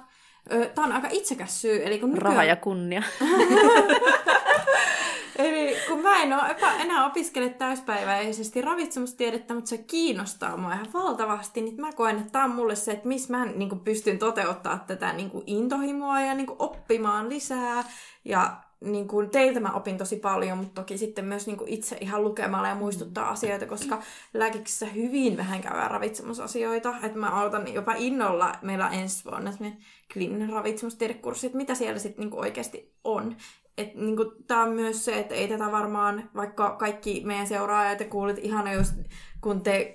[0.75, 1.85] Tämä on aika itsekäs syy.
[1.85, 2.33] Eli kun nykyään...
[2.33, 3.03] Raha ja kunnia.
[5.37, 11.61] Eli kun mä en ole enää opiskele täyspäiväisesti ravitsemustiedettä, mutta se kiinnostaa mua ihan valtavasti,
[11.61, 15.13] niin mä koen, että tämä on mulle se, että missä mä niin pystyn toteuttaa tätä
[15.13, 17.83] niin intohimoa ja niin oppimaan lisää.
[18.25, 21.97] Ja niin kuin teiltä mä opin tosi paljon, mutta toki sitten myös niin kuin itse
[22.01, 24.01] ihan lukemalla ja muistuttaa asioita, koska
[24.33, 26.93] lääkiksessä hyvin vähän käydään ravitsemusasioita.
[27.03, 29.51] Että mä odotan jopa innolla, meillä on ensi vuonna
[30.13, 33.35] kliininen ravitsemustiedekurssi, että mitä siellä sitten niin oikeasti on.
[33.77, 37.99] Et, niin kuin, tää on myös se, että ei tätä varmaan, vaikka kaikki meidän seuraajat
[37.99, 38.95] ja kuulit ihana just
[39.47, 39.93] kun te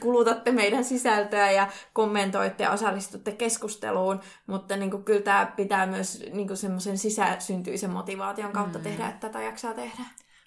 [0.00, 6.24] kulutatte meidän sisältöä ja kommentoitte ja osallistutte keskusteluun, mutta niin kuin, kyllä tämä pitää myös
[6.32, 8.82] niin semmoisen sisäsyntyisen motivaation kautta mm.
[8.82, 10.02] tehdä, että tätä jaksaa tehdä.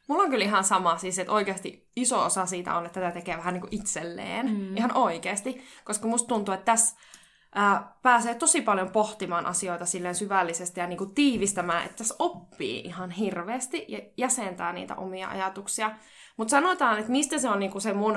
[0.07, 3.37] Mulla on kyllä ihan sama, siis että oikeasti iso osa siitä on, että tätä tekee
[3.37, 4.77] vähän niin kuin itselleen, mm.
[4.77, 6.95] ihan oikeasti, koska musta tuntuu, että tässä
[7.55, 12.79] ää, pääsee tosi paljon pohtimaan asioita silleen syvällisesti ja niin kuin tiivistämään, että tässä oppii
[12.79, 15.91] ihan hirveästi ja jäsentää niitä omia ajatuksia.
[16.37, 18.15] Mutta sanotaan, että mistä se on niinku se mun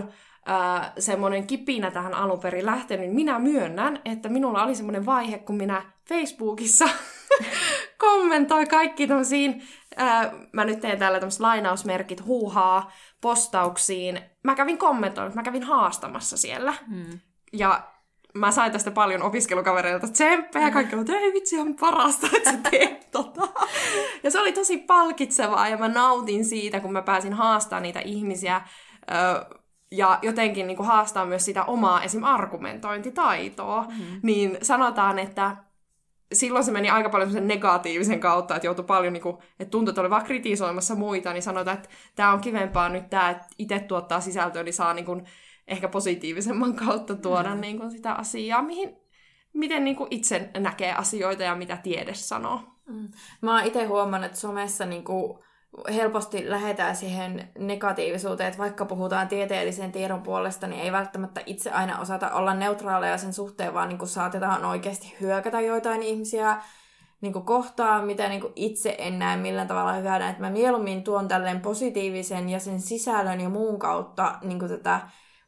[0.49, 3.15] äh, semmoinen kipinä tähän alun perin lähtenyt.
[3.15, 6.89] Minä myönnän, että minulla oli semmoinen vaihe, kun minä Facebookissa
[7.99, 9.63] kommentoin kaikki tämmöisiin,
[10.01, 14.21] äh, mä nyt teen täällä tämmöiset lainausmerkit, huuhaa, postauksiin.
[14.43, 16.75] Mä kävin kommentoimaan, mä kävin haastamassa siellä.
[16.89, 17.19] Hmm.
[17.53, 17.96] Ja
[18.37, 23.11] mä sain tästä paljon opiskelukavereilta tsemppejä, kaikki että ei vitsi, on parasta, että sä teet
[23.11, 23.49] tota.
[24.23, 28.61] Ja se oli tosi palkitsevaa ja mä nautin siitä, kun mä pääsin haastamaan niitä ihmisiä
[29.91, 32.25] ja jotenkin niin kuin haastaa myös sitä omaa esim.
[32.25, 34.21] argumentointitaitoa, mm-hmm.
[34.23, 35.57] niin sanotaan, että
[36.33, 39.91] silloin se meni aika paljon sen negatiivisen kautta, että joutui paljon, niin kuin, että tuntui,
[39.91, 43.79] että oli vaan kritisoimassa muita, niin sanotaan, että tämä on kivempaa nyt tämä, että itse
[43.79, 45.27] tuottaa sisältöä, niin saa niin kuin,
[45.69, 47.61] ehkä positiivisemman kautta tuoda mm.
[47.61, 48.97] niin kuin sitä asiaa, mihin,
[49.53, 52.61] miten niin kuin itse näkee asioita ja mitä tiede sanoo.
[52.89, 53.09] Mm.
[53.41, 55.39] Mä oon itse huomannut, että somessa niin kuin
[55.95, 61.99] helposti lähetään siihen negatiivisuuteen, että vaikka puhutaan tieteellisen tiedon puolesta, niin ei välttämättä itse aina
[61.99, 66.63] osata olla neutraaleja sen suhteen, vaan niin kuin saatetaan oikeasti hyökätä joitain ihmisiä
[67.21, 70.31] niin kuin kohtaan, mitä niin kuin itse en näe millään tavalla hyvänä.
[70.31, 75.01] Että mä mieluummin tuon tälleen positiivisen ja sen sisällön ja muun kautta niin kuin tätä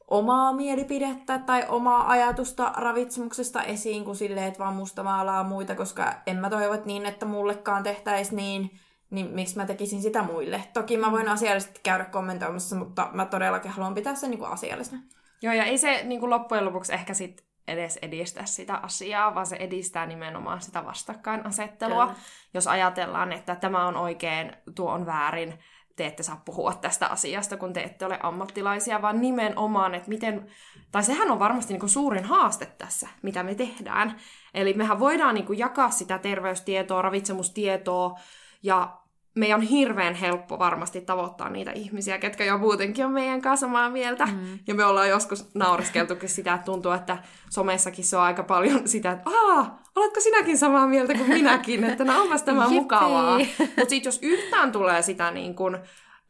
[0.09, 6.15] omaa mielipidettä tai omaa ajatusta ravitsemuksesta esiin kuin silleen, että vaan musta maalaa muita, koska
[6.27, 8.71] en mä toivo niin, että mullekaan tehtäisiin niin,
[9.11, 10.65] niin miksi mä tekisin sitä muille.
[10.73, 15.03] Toki mä voin asiallisesti käydä kommentoimassa, mutta mä todellakin haluan pitää sen niin kuin asiallisena.
[15.43, 19.47] Joo, ja ei se niin kuin loppujen lopuksi ehkä sit edes edistä sitä asiaa, vaan
[19.47, 22.07] se edistää nimenomaan sitä vastakkainasettelua.
[22.07, 22.19] Kyllä.
[22.55, 25.59] Jos ajatellaan, että tämä on oikein, tuo on väärin,
[25.99, 30.47] te ette saa puhua tästä asiasta, kun te ette ole ammattilaisia, vaan nimenomaan, että miten,
[30.93, 34.17] tai sehän on varmasti niin kuin suurin haaste tässä, mitä me tehdään.
[34.55, 38.19] Eli mehän voidaan niin kuin jakaa sitä terveystietoa, ravitsemustietoa,
[38.63, 38.98] ja
[39.39, 43.91] meidän on hirveän helppo varmasti tavoittaa niitä ihmisiä, ketkä jo muutenkin on meidän kanssa samaa
[43.91, 44.27] mieltä.
[44.27, 44.59] Mm.
[44.67, 47.19] Ja me ollaan joskus naureskeltukin sitä, että tuntuu, että
[47.51, 52.05] somessakin se on aika paljon sitä, että Aa, oletko sinäkin samaa mieltä kuin minäkin, että
[52.05, 53.39] no onpas tämä mukavaa.
[53.59, 55.79] Mutta sitten jos yhtään tulee sitä niin kuin,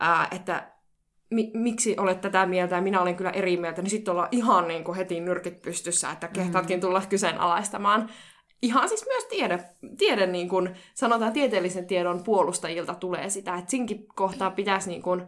[0.00, 0.72] ää, että
[1.30, 4.68] mi- miksi olet tätä mieltä ja minä olen kyllä eri mieltä, niin sitten ollaan ihan
[4.68, 8.08] niin kuin heti nyrkit pystyssä, että kehtaatkin tulla kyseenalaistamaan
[8.62, 9.64] ihan siis myös tiede,
[9.98, 15.26] tiede niin kuin, sanotaan tieteellisen tiedon puolustajilta tulee sitä, että sinkin kohtaa pitäisi niin kuin,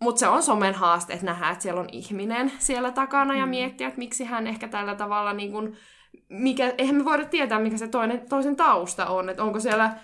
[0.00, 3.50] mutta se on somen haaste, että nähdään, että siellä on ihminen siellä takana ja mm.
[3.50, 5.76] miettiä, että miksi hän ehkä tällä tavalla, niin kuin,
[6.28, 9.94] mikä, eihän me voida tietää, mikä se toinen, toisen tausta on, että onko siellä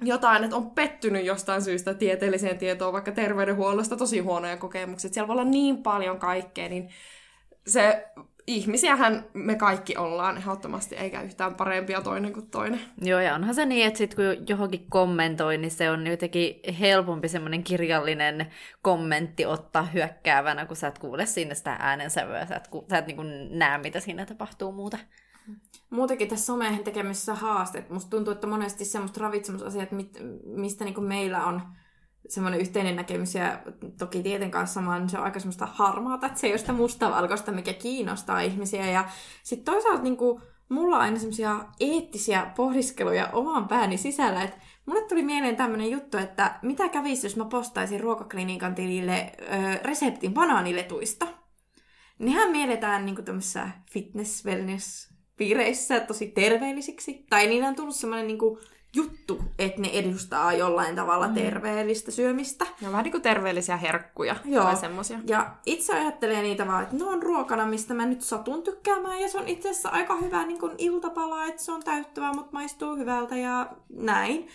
[0.00, 5.10] jotain, että on pettynyt jostain syystä tieteelliseen tietoon, vaikka terveydenhuollosta tosi huonoja kokemuksia.
[5.12, 6.88] Siellä voi olla niin paljon kaikkea, niin
[7.66, 8.06] se
[8.48, 12.80] ihmisiähän me kaikki ollaan ehdottomasti, eikä yhtään parempia toinen kuin toinen.
[13.02, 17.28] Joo, ja onhan se niin, että sit kun johonkin kommentoi, niin se on jotenkin helpompi
[17.28, 18.46] semmoinen kirjallinen
[18.82, 23.16] kommentti ottaa hyökkäävänä, kun sä et kuule sinne sitä äänensävyä, sä et, sä et niin
[23.16, 24.98] kuin näe, mitä siinä tapahtuu muuta.
[25.90, 27.90] Muutenkin tässä someen tekemisessä haasteet.
[27.90, 29.88] Musta tuntuu, että monesti semmoiset ravitsemusasiat,
[30.44, 31.62] mistä niin kuin meillä on
[32.28, 33.58] semmoinen yhteinen näkemys ja
[33.98, 37.52] toki tieten kanssa niin se on aika semmoista harmaata, että se ei ole sitä mustavalkoista,
[37.52, 38.90] mikä kiinnostaa ihmisiä.
[38.90, 39.08] Ja
[39.42, 44.56] sitten toisaalta niin kuin, mulla on aina semmoisia eettisiä pohdiskeluja oman pääni sisällä, että
[44.86, 49.44] mulle tuli mieleen tämmöinen juttu, että mitä kävisi, jos mä postaisin ruokaklinikan tilille ö,
[49.82, 51.26] reseptin banaaniletuista.
[52.18, 57.24] Nehän mielletään niin tämmöisissä fitness, wellness piireissä tosi terveellisiksi.
[57.30, 58.38] Tai niillä on tullut semmoinen niin
[58.94, 61.34] juttu, että ne edustaa jollain tavalla mm.
[61.34, 62.66] terveellistä syömistä.
[62.80, 64.64] Ja vähän niin kuin terveellisiä herkkuja Joo.
[64.64, 65.18] tai semmosia.
[65.26, 69.20] Ja itse ajattelee niitä vaan, että ne on ruokana, mistä mä nyt satun tykkäämään.
[69.20, 72.52] Ja se on itse asiassa aika hyvä niin kuin iltapala, että se on täyttävää, mutta
[72.52, 74.48] maistuu hyvältä ja näin.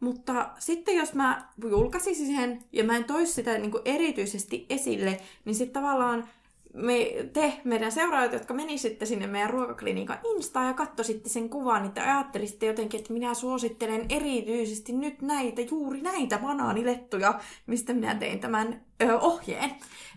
[0.00, 5.20] Mutta sitten jos mä julkaisisin sen ja mä en toisi sitä niin kuin erityisesti esille,
[5.44, 6.28] niin sitten tavallaan
[6.74, 11.92] me, te, meidän seuraajat, jotka menisitte sinne meidän ruokaklinikan Instaan ja katsoisitte sen kuvan, niin
[11.92, 18.40] te ajattelisitte jotenkin, että minä suosittelen erityisesti nyt näitä, juuri näitä banaanilettuja, mistä minä tein
[18.40, 19.70] tämän ö, ohjeen.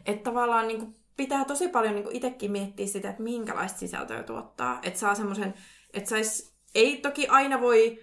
[0.06, 4.80] Että tavallaan niin kuin, pitää tosi paljon niin itsekin miettiä sitä, että minkälaista sisältöä tuottaa.
[4.84, 5.54] Että saa semmoisen,
[5.94, 8.00] että sais, ei toki aina voi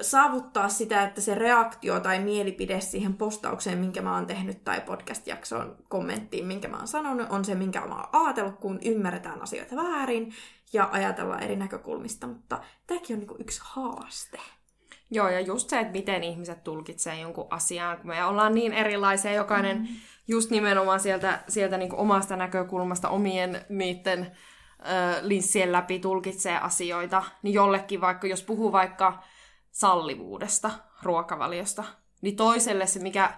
[0.00, 5.76] saavuttaa sitä, että se reaktio tai mielipide siihen postaukseen, minkä mä oon tehnyt, tai podcast-jaksoon
[5.88, 10.32] kommenttiin, minkä mä oon sanonut, on se, minkä mä oon ajatellut, kun ymmärretään asioita väärin
[10.72, 14.38] ja ajatellaan eri näkökulmista, mutta tämäkin on niinku yksi haaste.
[15.10, 19.32] Joo, ja just se, että miten ihmiset tulkitsee jonkun asian, kun me ollaan niin erilaisia,
[19.32, 19.86] jokainen mm.
[20.28, 24.36] just nimenomaan sieltä, sieltä niin omasta näkökulmasta, omien niiden
[24.80, 29.22] ö, linssien läpi tulkitsee asioita, niin jollekin vaikka, jos puhuu vaikka
[29.72, 30.70] sallivuudesta,
[31.02, 31.84] ruokavaliosta,
[32.20, 33.34] niin toiselle se, mikä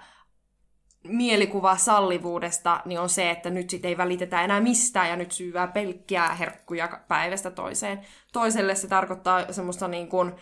[1.08, 5.66] mielikuva sallivuudesta, niin on se, että nyt sit ei välitetä enää mistään ja nyt syyvää
[5.66, 8.00] pelkkiä herkkuja päivästä toiseen.
[8.32, 10.32] Toiselle se tarkoittaa semmoista niin kuin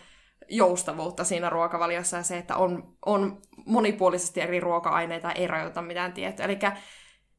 [0.49, 6.45] joustavuutta siinä ruokavaliossa ja se, että on, on monipuolisesti eri ruoka-aineita, ei rajoita mitään tiettyä.
[6.45, 6.59] Eli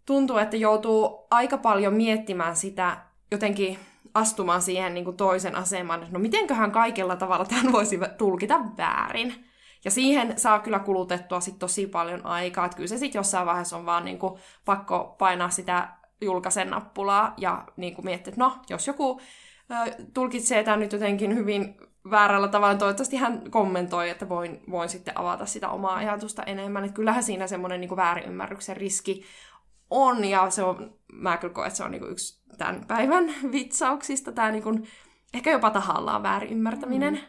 [0.07, 2.97] tuntuu, että joutuu aika paljon miettimään sitä
[3.31, 3.79] jotenkin
[4.15, 9.45] astumaan siihen niin kuin toisen asemaan, että no mitenköhän kaikella tavalla tämän voisi tulkita väärin.
[9.85, 13.77] Ja siihen saa kyllä kulutettua sit tosi paljon aikaa, että kyllä se sitten jossain vaiheessa
[13.77, 15.89] on vaan niin kuin pakko painaa sitä
[16.21, 19.21] julkaisen nappulaa ja niin kuin miettiä, että no, jos joku
[19.71, 21.77] ö, tulkitsee tämän nyt jotenkin hyvin
[22.11, 26.85] väärällä tavalla, niin toivottavasti hän kommentoi, että voin, voin sitten avata sitä omaa ajatusta enemmän.
[26.85, 29.25] Että kyllähän siinä semmoinen niin väärinymmärryksen riski
[29.91, 34.33] on, ja se on, mä kyllä koen, että se on niinku yksi tämän päivän vitsauksista,
[34.33, 34.79] tämä niinku,
[35.35, 37.15] ehkä jopa tahallaan väärin ymmärtäminen.
[37.15, 37.21] Mm.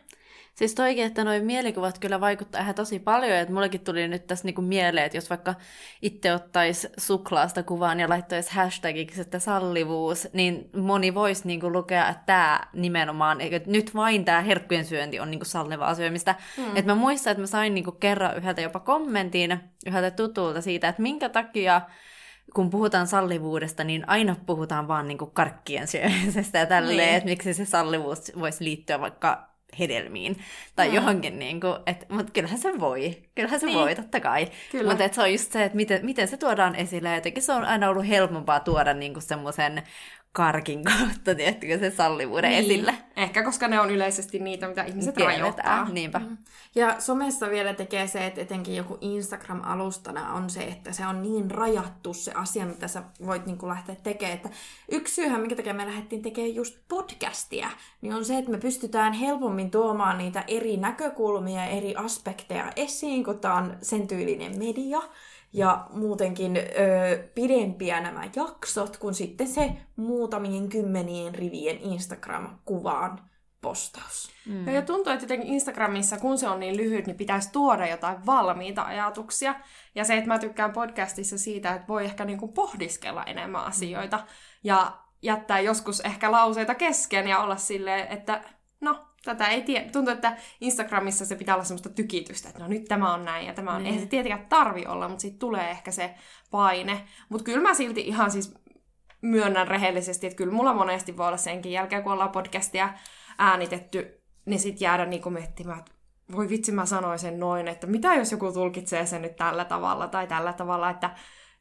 [0.55, 4.45] Siis toikin, että noin mielikuvat kyllä vaikuttaa ihan tosi paljon, että mullekin tuli nyt tässä
[4.45, 5.55] niinku mieleen, että jos vaikka
[6.01, 12.23] itse ottaisi suklaasta kuvaan ja laittaisi hashtagiksi, että sallivuus, niin moni voisi niinku lukea, että
[12.25, 16.35] tämä nimenomaan, että nyt vain tämä herkkujen syönti on niinku sallivaa syömistä.
[16.57, 16.77] Mm.
[16.77, 21.01] Että mä muistan, että mä sain niinku kerran yhdeltä jopa kommentin yhdeltä tutulta siitä, että
[21.01, 21.81] minkä takia
[22.53, 27.15] kun puhutaan sallivuudesta, niin aina puhutaan vaan niin kuin karkkien syömisestä ja tälleen, niin.
[27.15, 30.39] että miksi se sallivuus voisi liittyä vaikka hedelmiin
[30.75, 30.93] tai mm.
[30.93, 33.79] johonkin, niin kuin, et, mutta kyllähän se voi, kyllähän se niin.
[33.79, 34.47] voi, totta kai.
[34.87, 37.89] Mutta se on just se, että miten, miten se tuodaan esille, jotenkin se on aina
[37.89, 39.83] ollut helpompaa tuoda niin semmoisen
[40.35, 42.65] karkin kautta, tiettikö se sallivuuden niin.
[42.65, 42.93] esille.
[43.15, 45.89] Ehkä koska ne on yleisesti niitä, mitä ihmiset Tiedetään, rajoittaa.
[45.89, 46.19] Niinpä.
[46.19, 46.37] Mm.
[46.75, 51.51] Ja somessa vielä tekee se, että etenkin joku Instagram-alustana on se, että se on niin
[51.51, 54.35] rajattu se asia, mitä sä voit niin kuin lähteä tekemään.
[54.35, 54.49] Että
[54.91, 57.69] yksi syyhän, minkä takia me lähdettiin tekemään just podcastia,
[58.01, 63.23] niin on se, että me pystytään helpommin tuomaan niitä eri näkökulmia ja eri aspekteja esiin,
[63.23, 65.01] kun tämä on sen tyylinen media
[65.55, 66.61] ja muutenkin ö,
[67.35, 73.19] pidempiä nämä jaksot kuin sitten se muutamien kymmenien rivien Instagram-kuvaan
[73.61, 74.29] postaus.
[74.45, 74.67] Mm.
[74.67, 78.81] Ja tuntuu, että jotenkin Instagramissa, kun se on niin lyhyt, niin pitäisi tuoda jotain valmiita
[78.81, 79.55] ajatuksia.
[79.95, 84.19] Ja se, että mä tykkään podcastissa siitä, että voi ehkä niinku pohdiskella enemmän asioita
[84.63, 88.41] ja jättää joskus ehkä lauseita kesken ja olla silleen, että
[89.25, 89.89] tätä ei tiedä.
[89.89, 93.53] Tuntuu, että Instagramissa se pitää olla semmoista tykitystä, että no nyt tämä on näin ja
[93.53, 93.81] tämä on...
[93.81, 93.85] Mm.
[93.85, 96.15] Eihän se tietenkään tarvi olla, mutta siitä tulee ehkä se
[96.51, 97.01] paine.
[97.29, 98.53] Mutta kyllä mä silti ihan siis
[99.21, 102.93] myönnän rehellisesti, että kyllä mulla monesti voi olla senkin jälkeen, kun ollaan podcastia
[103.37, 105.91] äänitetty, niin sitten jäädä niinku miettimään, että
[106.31, 110.07] voi vitsi mä sanoin sen noin, että mitä jos joku tulkitsee sen nyt tällä tavalla
[110.07, 111.09] tai tällä tavalla, että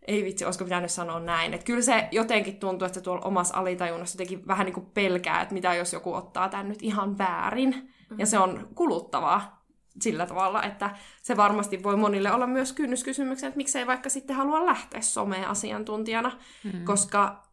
[0.07, 1.55] ei vitsi, olisiko pitänyt sanoa näin.
[1.55, 5.55] Että kyllä se jotenkin tuntuu, että tuolla omassa alitajunnassa jotenkin vähän niin kuin pelkää, että
[5.55, 7.71] mitä jos joku ottaa tämän nyt ihan väärin.
[7.71, 8.21] Mm-hmm.
[8.21, 9.65] Ja se on kuluttavaa
[10.01, 10.91] sillä tavalla, että
[11.23, 16.33] se varmasti voi monille olla myös kynnyskysymyksen, että miksei vaikka sitten halua lähteä someen asiantuntijana,
[16.65, 16.85] mm-hmm.
[16.85, 17.44] koska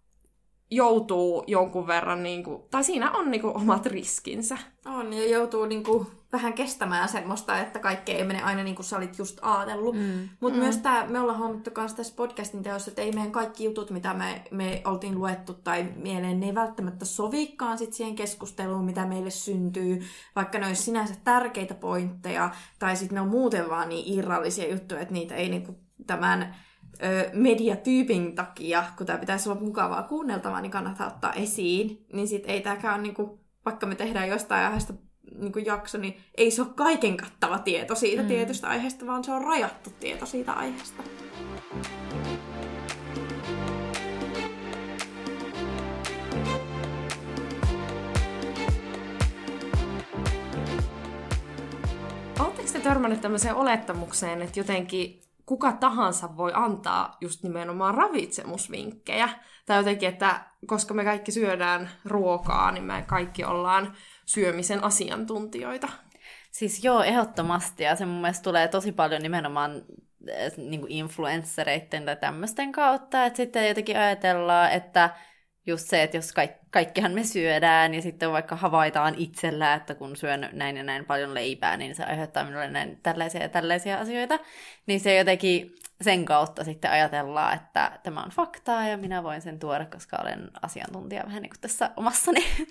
[0.71, 4.57] joutuu jonkun verran, niin kuin, tai siinä on niin kuin, omat riskinsä.
[4.85, 8.97] On, ja joutuu niinku vähän kestämään semmoista, että kaikki ei mene aina niin kuin sä
[8.97, 9.95] olit just ajatellut.
[9.95, 10.29] Mm.
[10.39, 10.63] Mutta mm.
[10.63, 14.13] myös tämä, me ollaan huomattu myös tässä podcastin teossa, että ei meidän kaikki jutut, mitä
[14.13, 19.29] me, me oltiin luettu tai mieleen, ne ei välttämättä sovikaan sit siihen keskusteluun, mitä meille
[19.29, 19.99] syntyy,
[20.35, 22.49] vaikka ne olisi sinänsä tärkeitä pointteja,
[22.79, 25.75] tai sitten ne on muuten vaan niin irrallisia juttuja, että niitä ei niinku
[26.07, 26.55] tämän
[27.03, 32.05] ö, mediatyypin takia, kun tämä pitäisi olla mukavaa kuunneltavaa, niin kannattaa ottaa esiin.
[32.13, 34.93] Niin sitten ei tämäkään ole, niinku, vaikka me tehdään jostain aiheesta
[35.37, 38.27] niin jakso, niin ei se ole kaiken kattava tieto siitä mm.
[38.27, 41.03] tietystä aiheesta, vaan se on rajattu tieto siitä aiheesta.
[52.39, 55.21] Oletteko te törmännyt tämmöiseen olettamukseen, että jotenkin
[55.51, 59.29] kuka tahansa voi antaa just nimenomaan ravitsemusvinkkejä?
[59.65, 63.93] Tai jotenkin, että koska me kaikki syödään ruokaa, niin me kaikki ollaan
[64.25, 65.87] syömisen asiantuntijoita.
[66.51, 67.83] Siis joo, ehdottomasti.
[67.83, 69.81] Ja se mun mielestä tulee tosi paljon nimenomaan
[70.27, 75.09] eh, niin influenssereiden tai tämmöisten kautta, että sitten jotenkin ajatellaan, että
[75.65, 80.15] just se, että jos kaikki, kaikkihan me syödään ja sitten vaikka havaitaan itsellä, että kun
[80.15, 84.39] syön näin ja näin paljon leipää, niin se aiheuttaa minulle näin tällaisia ja tällaisia asioita,
[84.87, 89.59] niin se jotenkin sen kautta sitten ajatellaan, että tämä on faktaa ja minä voin sen
[89.59, 92.45] tuoda, koska olen asiantuntija vähän niin kuin tässä omassani.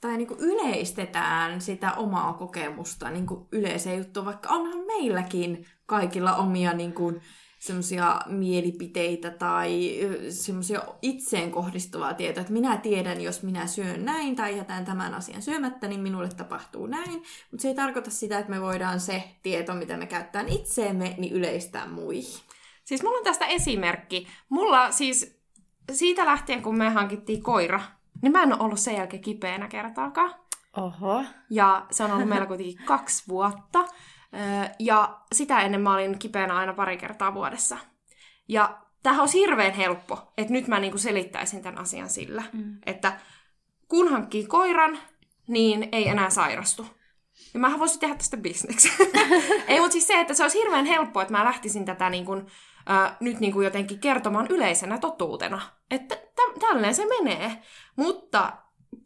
[0.00, 6.36] Tai niin kuin yleistetään sitä omaa kokemusta niin kuin yleiseen juttuun, vaikka onhan meilläkin kaikilla
[6.36, 7.20] omia niin kuin,
[7.58, 9.98] semmoisia mielipiteitä tai
[10.30, 15.42] semmoisia itseen kohdistuvaa tietoa, että minä tiedän, jos minä syön näin tai jätän tämän asian
[15.42, 17.22] syömättä, niin minulle tapahtuu näin.
[17.50, 21.32] Mutta se ei tarkoita sitä, että me voidaan se tieto, mitä me käytetään itseemme, niin
[21.32, 22.40] yleistää muihin.
[22.84, 24.28] Siis mulla on tästä esimerkki.
[24.48, 25.38] Mulla siis
[25.92, 27.80] siitä lähtien, kun me hankittiin koira,
[28.22, 30.34] niin mä en ole ollut sen jälkeen kipeänä kertaakaan.
[30.76, 31.24] Oho.
[31.50, 33.84] Ja se on ollut meillä kuitenkin kaksi vuotta.
[34.78, 37.78] Ja sitä ennen mä olin kipeänä aina pari kertaa vuodessa.
[38.48, 42.78] Ja tämähän on hirveän helppo, että nyt mä niinku selittäisin tämän asian sillä, mm.
[42.86, 43.20] että
[43.88, 44.98] kun hankkii koiran,
[45.48, 46.86] niin ei enää sairastu.
[47.54, 48.92] Ja mähän voisin tehdä tästä bisneksen.
[49.68, 52.46] ei, mutta siis se, että se olisi hirveän helppoa, että mä lähtisin tätä niin kuin,
[52.90, 55.60] äh, nyt niin kuin jotenkin kertomaan yleisenä totuutena.
[55.90, 57.62] Että tä- tälleen se menee.
[57.96, 58.52] Mutta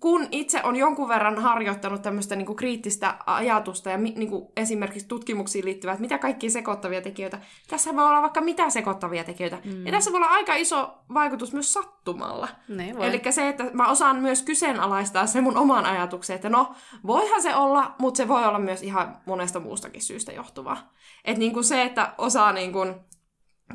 [0.00, 5.08] kun itse on jonkun verran harjoittanut tämmöistä niin kuin kriittistä ajatusta ja niin kuin esimerkiksi
[5.08, 9.58] tutkimuksiin liittyvät, mitä kaikki sekoittavia tekijöitä, tässä voi olla vaikka mitä sekoittavia tekijöitä.
[9.64, 9.86] Mm.
[9.86, 12.48] Ja tässä voi olla aika iso vaikutus myös sattumalla.
[12.68, 16.74] Niin Eli se, että mä osaan myös kyseenalaistaa se mun oman ajatuksen, että no,
[17.06, 20.92] voihan se olla, mutta se voi olla myös ihan monesta muustakin syystä johtuvaa.
[21.24, 22.94] Että niin kuin se, että osaa niin kuin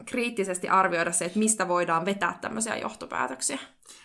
[0.05, 3.59] kriittisesti arvioida se, että mistä voidaan vetää tämmöisiä johtopäätöksiä.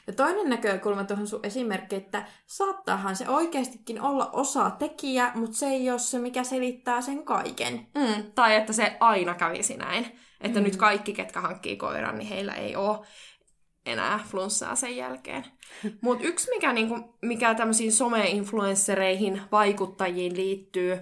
[0.06, 5.66] Ja toinen näkökulma tuohon sun esimerkki, että saattaahan se oikeastikin olla osa tekijä, mutta se
[5.66, 7.86] ei ole se, mikä selittää sen kaiken.
[7.94, 10.18] Mm, tai että se aina kävisi näin.
[10.40, 10.64] Että mm.
[10.64, 12.98] nyt kaikki, ketkä hankkii koiran, niin heillä ei ole
[13.86, 15.44] enää flunssaa sen jälkeen.
[16.02, 20.98] Mutta yksi, mikä, niinku, mikä tämmöisiin some-influenssereihin, vaikuttajiin liittyy,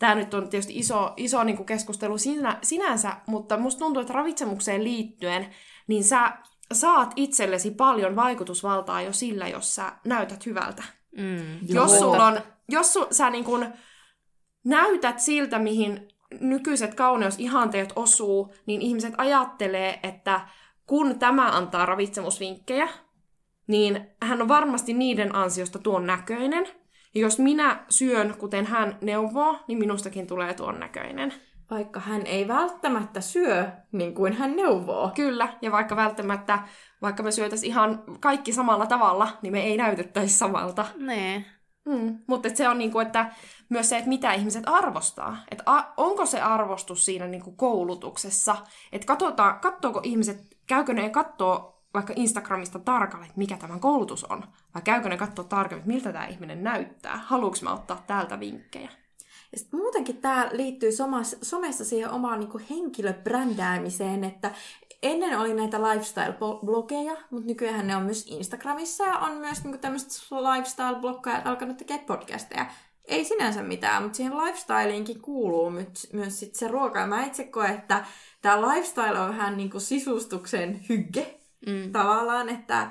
[0.00, 4.12] tämä nyt on tietysti iso, iso niin kuin keskustelu sinä, sinänsä, mutta musta tuntuu, että
[4.12, 5.46] ravitsemukseen liittyen,
[5.86, 6.32] niin sä
[6.72, 10.82] saat itsellesi paljon vaikutusvaltaa jo sillä, jos sä näytät hyvältä.
[11.16, 13.66] Mm, jos sulla on, jos su, sä niin kuin
[14.64, 16.08] näytät siltä, mihin
[16.40, 20.40] nykyiset kauneusihanteet osuu, niin ihmiset ajattelee, että
[20.86, 22.88] kun tämä antaa ravitsemusvinkkejä,
[23.66, 26.66] niin hän on varmasti niiden ansiosta tuon näköinen–
[27.14, 31.34] ja jos minä syön, kuten hän neuvoo, niin minustakin tulee tuon näköinen.
[31.70, 35.10] Vaikka hän ei välttämättä syö niin kuin hän neuvoo.
[35.14, 36.58] Kyllä, ja vaikka välttämättä,
[37.02, 40.86] vaikka me syötäisiin ihan kaikki samalla tavalla, niin me ei näytettäisi samalta.
[40.96, 41.44] Nee.
[41.84, 42.18] Mm.
[42.26, 43.32] Mutta se on niinku, että
[43.68, 45.36] myös se, että mitä ihmiset arvostaa.
[45.50, 48.56] Että a- onko se arvostus siinä niinku koulutuksessa.
[48.92, 54.44] Että katsotaan, katsoako ihmiset, käykö ne katsoo vaikka Instagramista tarkalleen, että mikä tämän koulutus on,
[54.74, 58.90] vai käykö ne katsoa tarkemmin, miltä tämä ihminen näyttää, haluanko mä ottaa täältä vinkkejä.
[59.52, 60.90] Ja sitten muutenkin tämä liittyy
[61.42, 64.50] somessa siihen omaan niin henkilöbrändäämiseen, että
[65.02, 70.10] ennen oli näitä lifestyle-blogeja, mutta nykyään ne on myös Instagramissa ja on myös niin tämmöiset
[70.30, 72.66] lifestyle-bloggajat alkanut tekemään podcasteja.
[73.04, 76.98] Ei sinänsä mitään, mutta siihen lifestyleinkin kuuluu myös, myös sit se ruoka.
[77.00, 78.04] Ja mä itse koen, että
[78.42, 81.92] tämä lifestyle on vähän niin kuin sisustuksen hygge, Mm.
[81.92, 82.90] Tavallaan, että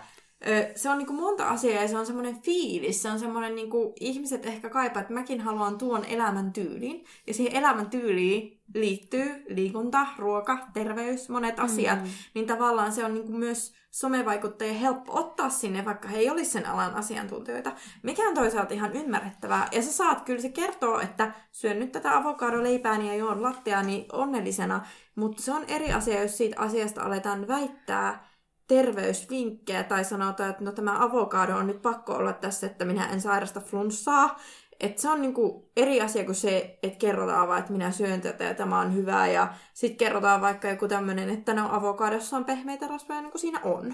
[0.76, 3.02] se on niinku monta asiaa ja se on semmoinen fiilis.
[3.02, 7.06] Se on semmoinen, niinku, ihmiset ehkä kaipaa, että mäkin haluan tuon elämäntyylin.
[7.28, 12.02] Ja siihen elämäntyyliin liittyy liikunta, ruoka, terveys, monet asiat.
[12.02, 12.10] Mm.
[12.34, 16.66] Niin tavallaan se on niinku myös somevaikuttajien helppo ottaa sinne, vaikka he ei olisi sen
[16.66, 17.72] alan asiantuntijoita.
[18.04, 19.68] Mikä on toisaalta ihan ymmärrettävää.
[19.72, 24.86] Ja sä saat, kyllä se kertoo, että syön nyt tätä avokadoleipääni ja juon latteani onnellisena.
[25.16, 28.30] Mutta se on eri asia, jos siitä asiasta aletaan väittää,
[28.70, 33.22] terveysvinkkejä tai sanotaan, että no tämä avokado on nyt pakko olla tässä, että minä en
[33.22, 34.40] sairasta flunssaa.
[34.80, 38.44] Että se on niinku eri asia kuin se, että kerrotaan vaan, että minä syön tätä
[38.44, 39.28] ja tämä on hyvää.
[39.28, 43.60] Ja sitten kerrotaan vaikka joku tämmöinen, että no avokadossa on pehmeitä rasvoja, niin kuin siinä
[43.64, 43.94] on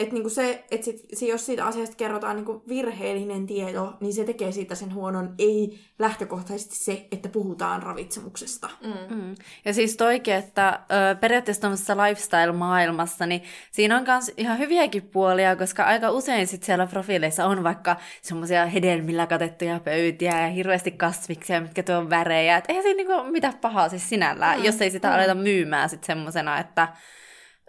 [0.00, 4.24] että niinku se, että sit, se, jos siitä asiasta kerrotaan niinku virheellinen tieto, niin se
[4.24, 8.68] tekee siitä sen huonon, ei lähtökohtaisesti se, että puhutaan ravitsemuksesta.
[8.82, 9.16] Mm.
[9.16, 9.34] Mm.
[9.64, 10.80] Ja siis toikin, että
[11.12, 16.62] ö, periaatteessa tämmöisessä lifestyle-maailmassa, niin siinä on myös ihan hyviäkin puolia, koska aika usein sit
[16.62, 22.56] siellä profiileissa on vaikka semmoisia hedelmillä katettuja pöytiä ja hirveästi kasviksia, mitkä tuo värejä.
[22.56, 24.64] Et eihän siinä niinku mitään pahaa siis sinällään, mm.
[24.64, 25.14] jos ei sitä mm.
[25.14, 26.88] aleta myymään sitten semmoisena, että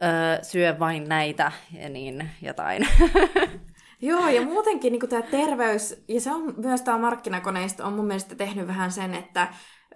[0.04, 2.88] öö, syö vain näitä ja niin jotain.
[4.02, 8.36] Joo, ja muutenkin niin tämä terveys, ja se on myös tämä markkinakoneisto on mun mielestä
[8.36, 9.48] tehnyt vähän sen, että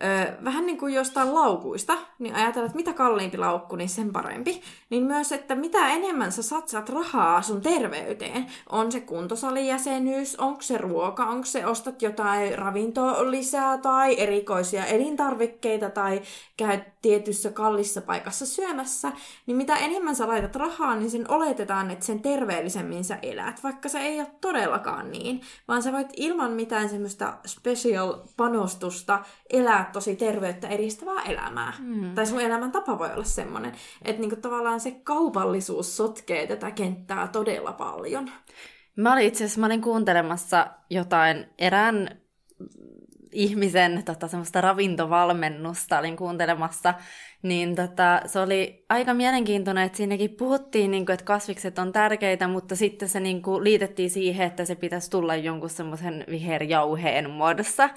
[0.03, 4.61] ö, vähän niin kuin jostain laukuista, niin ajatellaan, että mitä kalliimpi laukku, niin sen parempi.
[4.89, 10.77] Niin myös, että mitä enemmän sä satsaat rahaa sun terveyteen, on se kuntosalijäsenyys, onko se
[10.77, 16.21] ruoka, onko se ostat jotain ravintolisää tai erikoisia elintarvikkeita tai
[16.57, 19.11] käyt tietyssä kallissa paikassa syömässä,
[19.45, 23.89] niin mitä enemmän sä laitat rahaa, niin sen oletetaan, että sen terveellisemmin sä elät, vaikka
[23.89, 30.67] se ei ole todellakaan niin, vaan sä voit ilman mitään semmoista special-panostusta elää tosi terveyttä
[30.67, 31.73] edistävää elämää.
[31.79, 32.15] Mm.
[32.15, 33.71] Tai sun elämäntapa voi olla semmoinen,
[34.05, 38.31] että niinku tavallaan se kaupallisuus sotkee tätä kenttää todella paljon.
[38.95, 42.22] Mä olin itse asiassa, mä olin kuuntelemassa jotain erään
[43.33, 46.93] ihmisen tota, semmoista ravintovalmennusta olin kuuntelemassa,
[47.41, 52.47] niin tota, se oli aika mielenkiintoinen, että siinäkin puhuttiin, niin kuin, että kasvikset on tärkeitä,
[52.47, 57.89] mutta sitten se niin kuin, liitettiin siihen, että se pitäisi tulla jonkun semmoisen viherjauheen muodossa.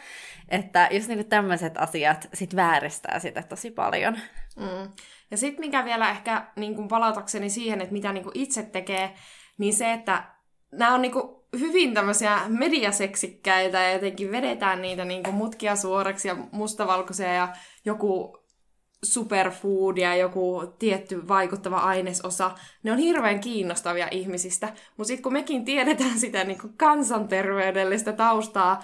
[0.49, 4.18] Että just niin tämmöiset asiat sit vääristää sitä tosi paljon.
[4.57, 4.91] Mm.
[5.30, 9.14] Ja sitten mikä vielä ehkä niin kuin palautakseni siihen, että mitä niin kuin itse tekee,
[9.59, 10.24] niin se, että
[10.72, 16.28] nämä on niin kuin hyvin tämmöisiä mediaseksikkäitä ja jotenkin vedetään niitä niin kuin mutkia suoraksi
[16.28, 17.48] ja mustavalkoisia ja
[17.84, 18.38] joku
[19.04, 22.50] superfood ja joku tietty vaikuttava ainesosa,
[22.82, 24.66] ne on hirveän kiinnostavia ihmisistä.
[24.66, 28.82] Mutta sitten kun mekin tiedetään sitä niin kuin kansanterveydellistä taustaa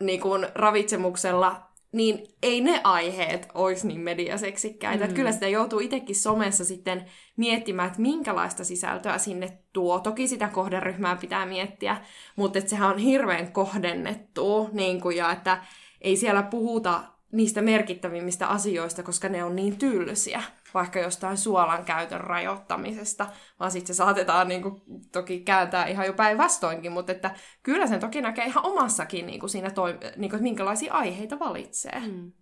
[0.00, 1.65] niin kuin ravitsemuksella,
[1.96, 4.98] niin ei ne aiheet olisi niin mediaseksikkäitä.
[4.98, 5.04] Mm.
[5.04, 7.04] Että kyllä sitä joutuu itsekin somessa sitten
[7.36, 10.00] miettimään, että minkälaista sisältöä sinne tuo.
[10.00, 11.96] Toki sitä kohderyhmää pitää miettiä,
[12.36, 15.64] mutta että sehän on hirveän kohdennettu, niin kuin, ja että
[16.00, 20.42] ei siellä puhuta niistä merkittävimmistä asioista, koska ne on niin tylsiä,
[20.74, 23.26] vaikka jostain suolan käytön rajoittamisesta,
[23.60, 27.30] vaan sitten se saatetaan niin kuin, toki kääntää ihan jo päinvastoinkin, mutta että
[27.62, 32.02] kyllä sen toki näkee ihan omassakin niin kuin siinä toi, niin kuin, minkälaisia aiheita valitsee.
[32.06, 32.32] Mm.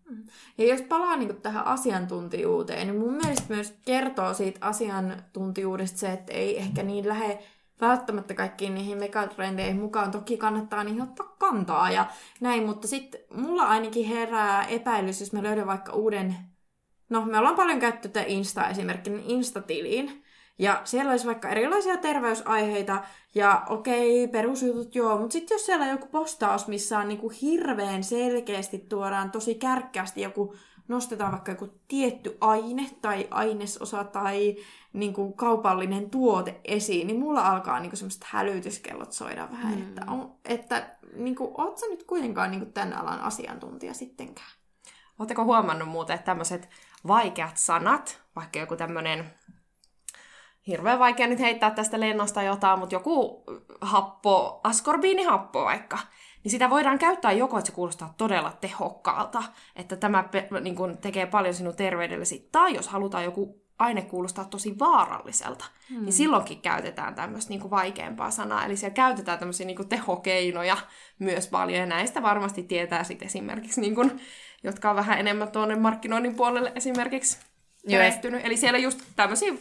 [0.59, 6.13] Ja jos palaa niin kuin, tähän asiantuntijuuteen, niin mun mielestä myös kertoo siitä asiantuntijuudesta se,
[6.13, 7.39] että ei ehkä niin lähde
[7.81, 10.11] välttämättä kaikkiin niihin megatrendeihin mukaan.
[10.11, 12.07] Toki kannattaa niihin ottaa kantaa ja
[12.41, 16.54] näin, mutta sitten mulla ainakin herää epäilys, jos mä löydän vaikka uuden...
[17.09, 20.25] No, me ollaan paljon käytetty tätä Insta esimerkkinä niin Insta-tiliin.
[20.59, 23.03] Ja siellä olisi vaikka erilaisia terveysaiheita,
[23.35, 28.05] ja okei, perusjutut joo, mutta sitten jos siellä on joku postaus, missä on niinku hirveän
[28.05, 30.55] selkeästi tuodaan tosi kärkkäästi joku
[30.89, 34.57] nostetaan vaikka joku tietty aine tai ainesosa tai
[34.93, 39.83] niin kuin kaupallinen tuote esiin, niin mulla alkaa niin kuin semmoiset hälytyskellot soida vähän, mm.
[39.83, 44.51] että, on, että niin kuin, oot sä nyt kuitenkaan niin kuin tämän alan asiantuntija sittenkään?
[45.19, 46.69] Oletteko huomannut muuten, että tämmöiset
[47.07, 49.35] vaikeat sanat, vaikka joku tämmöinen
[50.67, 53.45] hirveän vaikea nyt heittää tästä lennosta jotain, mutta joku
[53.81, 55.99] happo, askorbiinihappo vaikka,
[56.45, 59.43] niin sitä voidaan käyttää joko, että se kuulostaa todella tehokkaalta,
[59.77, 60.25] että tämä
[60.61, 65.97] niin kuin, tekee paljon sinun terveydellesi, tai jos halutaan joku aine kuulostaa tosi vaaralliselta, niin
[65.97, 66.05] hmm.
[66.05, 68.65] niin silloinkin käytetään tämmöistä niin kuin vaikeampaa sanaa.
[68.65, 70.77] Eli siellä käytetään tämmöisiä niin kuin tehokeinoja
[71.19, 74.21] myös paljon, ja näistä varmasti tietää sitten esimerkiksi, niin kuin,
[74.65, 77.39] jotka on vähän enemmän tuonne markkinoinnin puolelle esimerkiksi
[77.91, 78.45] perehtynyt.
[78.45, 79.53] Eli siellä just tämmöisiä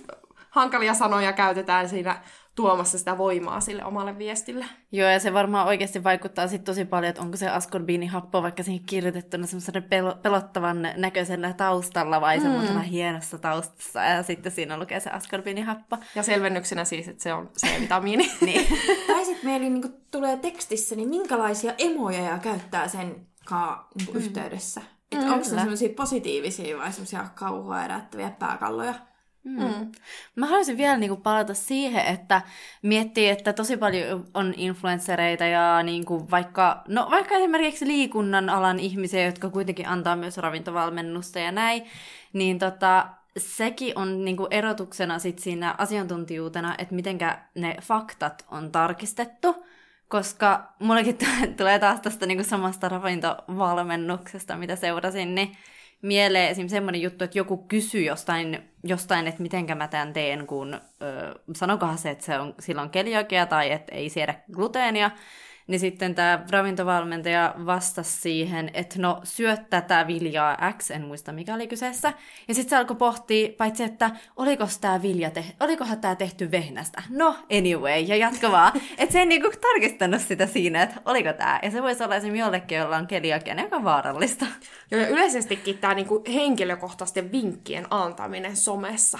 [0.49, 2.21] hankalia sanoja käytetään siinä
[2.55, 4.65] tuomassa sitä voimaa sille omalle viestille.
[4.91, 8.85] Joo, ja se varmaan oikeasti vaikuttaa sit tosi paljon, että onko se askorbiinihappo vaikka siihen
[8.85, 12.43] kirjoitettuna semmoisen pel- pelottavan näköisellä taustalla vai mm.
[12.43, 15.97] semmoisella hienossa taustassa, ja sitten siinä lukee se askorbiinihappo.
[16.15, 18.31] Ja selvennyksenä siis, että se on C-vitamiini.
[18.41, 18.67] niin.
[19.07, 24.17] tai sitten meillä niin tulee tekstissä, niin minkälaisia emoja käyttää sen ka- niin mm.
[24.17, 24.81] yhteydessä?
[25.13, 28.93] Mm, onko ne semmoisia positiivisia vai semmoisia kauhua herättäviä pääkalloja?
[29.43, 29.63] Mm.
[29.63, 29.91] Mm.
[30.35, 32.41] Mä haluaisin vielä niinku palata siihen, että
[32.81, 39.25] miettii, että tosi paljon on influenssereita ja niinku vaikka, no vaikka esimerkiksi liikunnan alan ihmisiä,
[39.25, 41.83] jotka kuitenkin antaa myös ravintovalmennusta ja näin,
[42.33, 49.65] niin tota, sekin on niinku erotuksena sit siinä asiantuntijuutena, että mitenkä ne faktat on tarkistettu,
[50.13, 51.17] koska mullekin
[51.57, 55.57] tulee taas tästä niinku samasta ravintovalmennuksesta, mitä seurasin, niin
[56.01, 56.67] mieleen esim.
[56.67, 60.79] semmoinen juttu, että joku kysyy jostain, jostain että mitenkä mä tämän teen, kun ö,
[61.55, 65.11] sanokohan se, että se on silloin keliakia tai että ei siedä gluteenia,
[65.67, 71.53] niin sitten tämä ravintovalmentaja vastasi siihen, että no syöt tätä viljaa X, en muista mikä
[71.53, 72.13] oli kyseessä.
[72.47, 77.03] Ja sitten se alkoi pohtia, paitsi että oliko tämä vilja, te- olikohan tämä tehty vehnästä.
[77.09, 78.71] No, anyway, ja jatko vaan.
[78.97, 81.59] että se ei niinku tarkistanut sitä siinä, että oliko tämä.
[81.63, 84.45] Ja se voisi olla esimerkiksi jollekin, jolla on keliakia, joka on vaarallista.
[84.91, 89.19] Joo, ja yleisestikin tämä niinku henkilökohtaisten vinkkien antaminen somessa.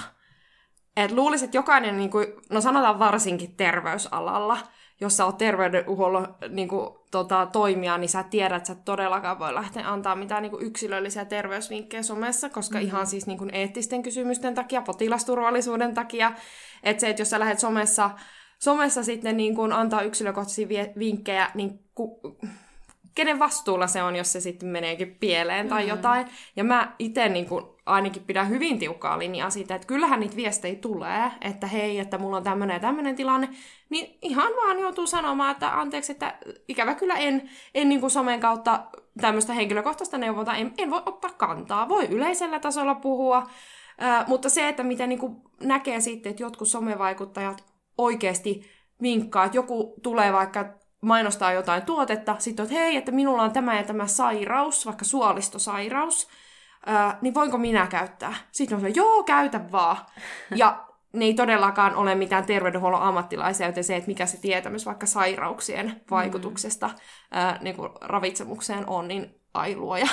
[0.97, 2.17] Et luulisin, että jokainen, niinku,
[2.49, 4.57] no sanotaan varsinkin terveysalalla,
[5.01, 9.53] jos sä oot terveydenhuollon niin kuin, tota, toimija, niin sä tiedät, että sä todellakaan voi
[9.53, 12.87] lähteä antaa mitään niin kuin, yksilöllisiä terveysvinkkejä somessa, koska mm-hmm.
[12.87, 16.31] ihan siis niin kuin, eettisten kysymysten takia, potilasturvallisuuden takia,
[16.83, 18.09] että se, että jos sä lähdet somessa,
[18.59, 20.67] somessa sitten niin kuin, antaa yksilökohtaisia
[20.99, 22.19] vinkkejä, niin ku,
[23.15, 25.89] kenen vastuulla se on, jos se sitten meneekin pieleen tai mm.
[25.89, 26.27] jotain.
[26.55, 27.47] Ja mä itse niin
[27.85, 32.37] ainakin pidän hyvin tiukkaa linjaa siitä, että kyllähän niitä viestejä tulee, että hei, että mulla
[32.37, 33.49] on tämmöinen ja tämmöinen tilanne,
[33.89, 38.39] niin ihan vaan joutuu sanomaan, että anteeksi, että ikävä kyllä en, en niin kuin somen
[38.39, 38.83] kautta
[39.21, 41.89] tämmöistä henkilökohtaista neuvontaa, en, en voi ottaa kantaa.
[41.89, 43.49] Voi yleisellä tasolla puhua,
[44.27, 47.63] mutta se, että miten niin kuin näkee sitten, että jotkut somevaikuttajat
[47.97, 48.69] oikeasti
[49.01, 50.65] vinkkaa, että joku tulee vaikka
[51.01, 56.27] mainostaa jotain tuotetta, sitten että hei, että minulla on tämä ja tämä sairaus, vaikka suolistosairaus,
[56.85, 58.33] ää, niin voinko minä käyttää?
[58.51, 59.97] Sitten on se, joo, käytä vaan.
[60.55, 65.05] Ja ne ei todellakaan ole mitään terveydenhuollon ammattilaisia, joten se, että mikä se tietämys vaikka
[65.05, 66.93] sairauksien vaikutuksesta mm.
[67.31, 70.07] ää, niin kuin ravitsemukseen on, niin ai luoja.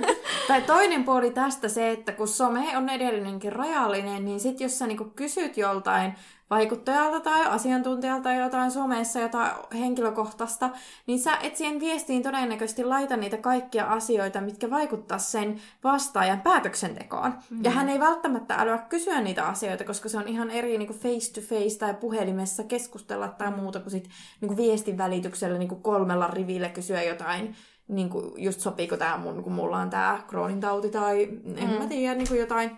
[0.48, 4.86] tai toinen puoli tästä se, että kun some on edellinenkin rajallinen, niin sit jos sä
[4.86, 6.14] niinku kysyt joltain
[6.50, 10.70] vaikuttajalta tai asiantuntijalta tai jotain somessa, jotain henkilökohtaista,
[11.06, 17.34] niin sä et siihen viestiin todennäköisesti laita niitä kaikkia asioita, mitkä vaikuttaa sen vastaajan päätöksentekoon.
[17.50, 17.64] Mm.
[17.64, 21.32] Ja hän ei välttämättä älyä kysyä niitä asioita, koska se on ihan eri niin face
[21.32, 24.08] to face tai puhelimessa keskustella tai muuta kuin sit,
[24.40, 27.56] niin kuin viestin välityksellä niin kuin kolmella rivillä kysyä jotain
[27.92, 31.22] niin kuin just sopiiko tämä mun, kun mulla on tämä Crohnin tauti tai
[31.56, 31.78] en mm.
[31.78, 32.76] mä tiedä, niin kuin jotain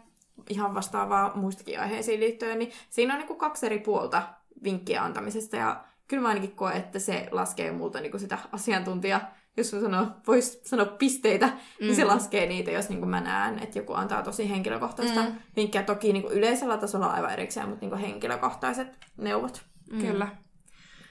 [0.51, 4.23] ihan vastaavaa muistakin aiheisiin liittyen, niin siinä on niin kuin kaksi eri puolta
[4.65, 9.21] vinkkiä antamisesta ja kyllä mä ainakin koen, että se laskee multa niin kuin sitä asiantuntijaa
[9.57, 11.53] jos sanoo, voisi sanoa pisteitä, mm.
[11.81, 12.09] niin se mm.
[12.09, 15.35] laskee niitä, jos niin kuin mä näen, että joku antaa tosi henkilökohtaista mm.
[15.57, 15.83] vinkkiä.
[15.83, 19.63] Toki niin kuin yleisellä tasolla aivan erikseen, mutta niin kuin henkilökohtaiset neuvot.
[19.93, 20.01] Mm.
[20.01, 20.29] Kyllä.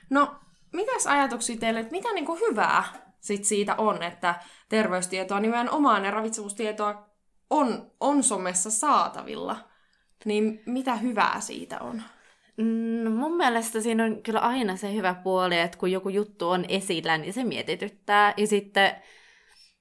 [0.09, 0.35] No,
[0.73, 2.83] mitäs ajatuksia teille, että mitä niin kuin hyvää
[3.23, 4.35] sit siitä on, että
[4.69, 7.09] terveystietoa nimenomaan ja ravitsemustietoa
[7.49, 9.57] on, on somessa saatavilla,
[10.25, 12.03] niin mitä hyvää siitä on?
[13.03, 16.65] No mun mielestä siinä on kyllä aina se hyvä puoli, että kun joku juttu on
[16.67, 18.33] esillä, niin se mietityttää.
[18.37, 18.95] Ja sitten,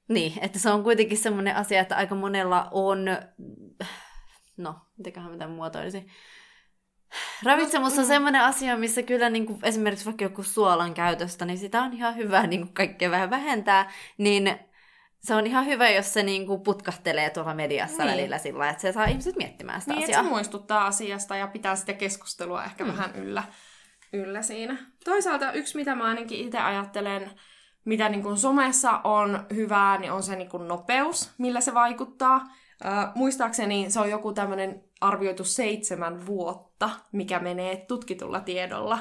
[0.09, 3.05] niin, että se on kuitenkin semmoinen asia, että aika monella on,
[4.57, 6.07] no, mitenköhän mitä muotoilisi,
[7.43, 11.83] Ravitsemus on semmoinen asia, missä kyllä niin kuin esimerkiksi vaikka joku suolan käytöstä, niin sitä
[11.83, 14.59] on ihan hyvä niin kuin kaikkea vähän vähentää, niin
[15.23, 18.13] se on ihan hyvä, jos se niin kuin putkahtelee tuolla mediassa niin.
[18.13, 20.23] välillä sillä että se saa ihmiset miettimään sitä niin, asiaa.
[20.23, 22.91] Niin, se muistuttaa asiasta ja pitää sitä keskustelua ehkä mm.
[22.91, 23.43] vähän yllä,
[24.13, 24.77] yllä siinä.
[25.05, 27.31] Toisaalta yksi, mitä mä ainakin itse ajattelen,
[27.85, 32.41] mitä niin kuin somessa on hyvää, niin on se niin kuin nopeus, millä se vaikuttaa.
[32.85, 38.99] Äh, muistaakseni se on joku tämmöinen arvioitu seitsemän vuotta, mikä menee tutkitulla tiedolla,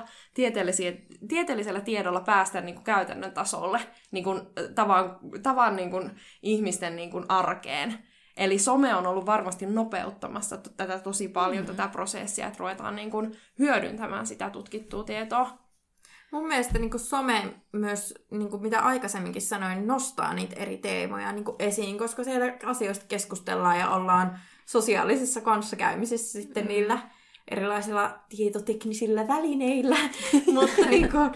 [1.27, 3.79] tieteellisellä tiedolla päästä niin kuin käytännön tasolle
[4.11, 4.41] niin kuin
[4.75, 6.11] tavan, tavan niin kuin
[6.41, 7.97] ihmisten niin kuin arkeen.
[8.37, 11.75] Eli some on ollut varmasti nopeuttamassa tätä tosi paljon, mm-hmm.
[11.75, 15.60] tätä prosessia, että ruvetaan niin kuin hyödyntämään sitä tutkittua tietoa.
[16.31, 21.31] Mun mielestä niin kuin some myös, niin kuin mitä aikaisemminkin sanoin, nostaa niitä eri teemoja
[21.31, 26.67] niin kuin esiin, koska siellä asioista keskustellaan ja ollaan sosiaalisessa kanssakäymisessä sitten mm.
[26.67, 26.99] niillä
[27.51, 29.97] erilaisilla tietoteknisillä välineillä,
[30.53, 31.31] mutta niin kuin,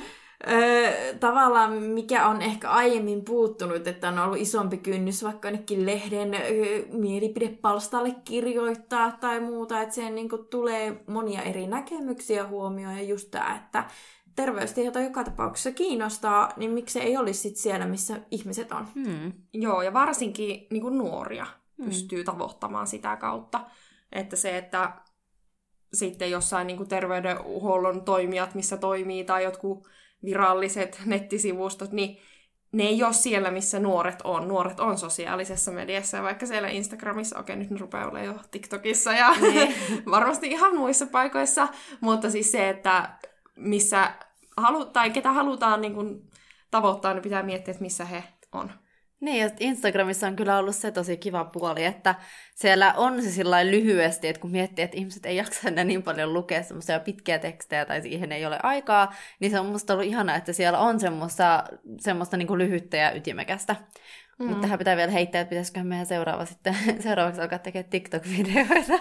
[0.52, 6.34] Öö, tavallaan mikä on ehkä aiemmin puuttunut, että on ollut isompi kynnys vaikka ainakin lehden
[6.34, 13.04] öö, mielipidepalstalle kirjoittaa tai muuta, että siihen niin kuin, tulee monia eri näkemyksiä huomioon ja
[13.04, 13.84] just tämä, että
[14.36, 18.88] terveystieto joka tapauksessa kiinnostaa, niin miksi se ei olisi sit siellä, missä ihmiset on.
[18.96, 19.34] Hmm.
[19.54, 21.46] Joo, ja varsinkin niin kuin nuoria
[21.78, 21.86] hmm.
[21.86, 23.66] pystyy tavoittamaan sitä kautta.
[24.12, 24.92] Että se, että
[25.94, 29.88] sitten jossain niin kuin terveydenhuollon toimijat, missä toimii, tai jotkut
[30.26, 32.18] viralliset nettisivustot, niin
[32.72, 34.48] ne ei ole siellä, missä nuoret on.
[34.48, 39.36] Nuoret on sosiaalisessa mediassa, vaikka siellä Instagramissa, okei nyt ne rupeaa olemaan jo TikTokissa ja
[39.42, 39.76] niin.
[40.12, 41.68] varmasti ihan muissa paikoissa,
[42.02, 43.10] mutta siis se, että
[43.56, 44.12] missä
[44.58, 46.30] halu, tai ketä halutaan niin kuin,
[46.72, 48.72] tavoittaa, niin pitää miettiä, että missä he on.
[49.20, 52.16] Niin, ja Instagramissa on kyllä ollut se tosi kiva puoli, että
[52.56, 56.34] siellä on se sillä lyhyesti, että kun miettii, että ihmiset ei jaksa enää niin paljon
[56.34, 60.36] lukea semmoisia pitkiä tekstejä tai siihen ei ole aikaa, niin se on musta ollut ihana,
[60.36, 61.64] että siellä on semmoista,
[62.00, 63.76] semmoista niin lyhyttä ja ytimekästä.
[64.40, 64.46] Mm.
[64.46, 69.00] Mutta tähän pitää vielä heittää, että pitäisikö meidän seuraava sitten, seuraavaksi alkaa tekemään TikTok-videoita.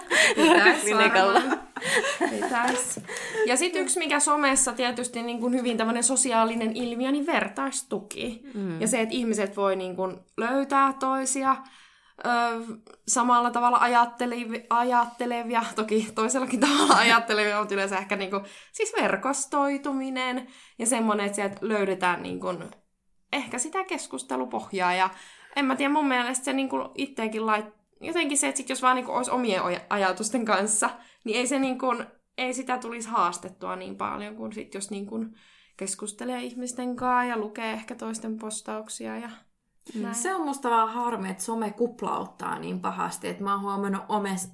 [2.29, 2.99] Pitäis.
[3.45, 8.41] Ja sitten yksi, mikä somessa tietysti niin kuin hyvin tämmöinen sosiaalinen ilmiö, niin vertaistuki.
[8.53, 8.81] Mm.
[8.81, 11.55] Ja se, että ihmiset voi niin kuin löytää toisia
[12.25, 12.29] ö,
[13.07, 20.47] samalla tavalla ajattelevia, ajattelevia, toki toisellakin tavalla ajattelevia, mutta yleensä ehkä niin kuin, siis verkostoituminen
[20.79, 22.63] ja semmoinen, että sieltä löydetään niin kuin
[23.35, 24.93] ehkä sitä keskustelupohjaa.
[24.93, 25.09] Ja
[25.55, 27.65] en mä tiedä, mun mielestä se niin itseäkin lait...
[28.01, 30.89] Jotenkin se, että sit jos vaan niin kuin olisi omien ajatusten kanssa,
[31.23, 32.05] niin ei, se niin kuin,
[32.37, 35.35] ei sitä tulisi haastettua niin paljon kuin sit, jos niin kuin
[35.77, 39.29] keskustelee ihmisten kanssa ja lukee ehkä toisten postauksia ja
[39.95, 40.15] näin.
[40.15, 44.03] Se on musta vaan harmi, että some kuplauttaa niin pahasti, että mä oon huomannut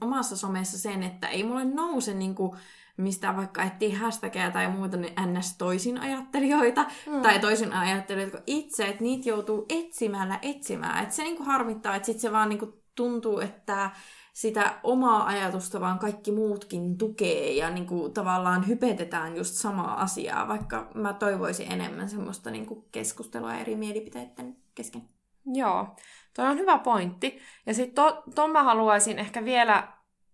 [0.01, 2.55] omassa somessa sen, että ei mulle nouse niinku
[3.01, 5.57] mistä vaikka etsii hashtagia tai muuta, niin ns.
[5.57, 7.21] toisin ajattelijoita, mm.
[7.21, 11.03] tai toisin ajattelijoita kuin itse, että niitä joutuu etsimällä etsimään.
[11.03, 13.89] Että se niinku harmittaa, että sitten se vaan niinku tuntuu, että
[14.33, 20.91] sitä omaa ajatusta vaan kaikki muutkin tukee ja niinku tavallaan hypetetään just samaa asiaa, vaikka
[20.95, 25.01] mä toivoisin enemmän semmoista niinku keskustelua eri mielipiteiden kesken.
[25.45, 25.95] Joo,
[26.35, 27.39] toi on hyvä pointti.
[27.65, 29.87] Ja sitten to, ton mä haluaisin ehkä vielä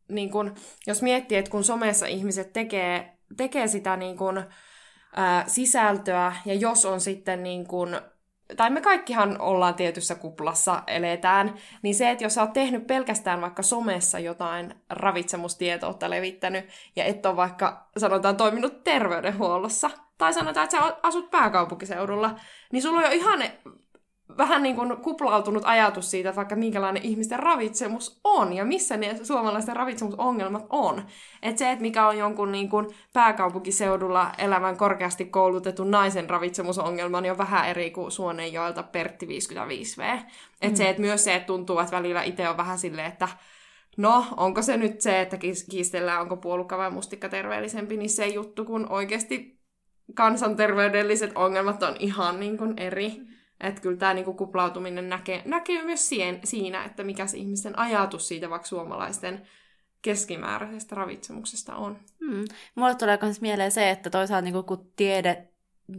[0.10, 0.56] niin kun,
[0.88, 4.44] jos miettii, että kun somessa ihmiset tekee, tekee sitä niin kun,
[5.16, 8.02] ää, sisältöä, ja jos on sitten niin kun,
[8.58, 13.42] tai me kaikkihan ollaan tietyssä kuplassa, eletään, niin se, että jos sä oot tehnyt pelkästään
[13.42, 20.78] vaikka somessa jotain ravitsemustietoutta levittänyt, ja et ole vaikka, sanotaan, toiminut terveydenhuollossa, tai sanotaan, että
[20.78, 22.40] sä asut pääkaupunkiseudulla,
[22.72, 23.40] niin sulla on jo ihan
[24.38, 29.76] vähän niin kuin kuplautunut ajatus siitä, vaikka minkälainen ihmisten ravitsemus on ja missä ne suomalaisten
[29.76, 31.06] ravitsemusongelmat on.
[31.42, 37.32] Että se, että mikä on jonkun niin kuin pääkaupunkiseudulla elävän korkeasti koulutetun naisen ravitsemusongelma, niin
[37.32, 40.20] on vähän eri kuin Suonenjoelta Pertti 55V.
[40.62, 40.76] Että mm.
[40.76, 43.28] se, että myös se, että tuntuu, että välillä itse on vähän silleen, että
[43.98, 45.38] No, onko se nyt se, että
[45.70, 49.60] kiistellään, onko puolukka vai mustikka terveellisempi, niin se juttu, kun oikeasti
[50.16, 53.37] kansanterveydelliset ongelmat on ihan niin kuin eri.
[53.60, 58.28] Että kyllä tämä niinku kuplautuminen näkee, näkee myös siihen, siinä, että mikä se ihmisten ajatus
[58.28, 59.48] siitä vaikka suomalaisten
[60.02, 61.98] keskimääräisestä ravitsemuksesta on.
[62.26, 62.46] Hmm.
[62.76, 65.48] Mulle tulee myös mieleen se, että toisaalta niinku, kun tiede,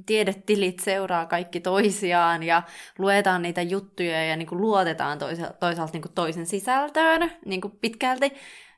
[0.06, 2.62] tiedetilit seuraa kaikki toisiaan ja
[2.98, 8.32] luetaan niitä juttuja ja niinku luotetaan toisa, toisaalta niinku toisen sisältöön niinku pitkälti,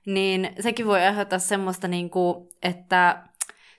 [0.07, 3.22] niin sekin voi aiheuttaa semmoista, niinku, että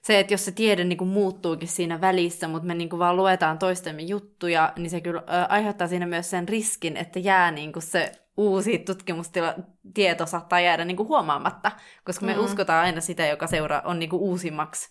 [0.01, 3.17] se, että jos se tiede niin kuin muuttuukin siinä välissä, mutta me niin kuin vaan
[3.17, 7.83] luetaan toistemme juttuja, niin se kyllä aiheuttaa siinä myös sen riskin, että jää niin kuin
[7.83, 11.71] se uusi tutkimustieto saattaa jäädä niin kuin huomaamatta,
[12.05, 12.39] koska me mm.
[12.39, 14.89] uskotaan aina sitä, joka seuraa on niin kuin uusimmaksi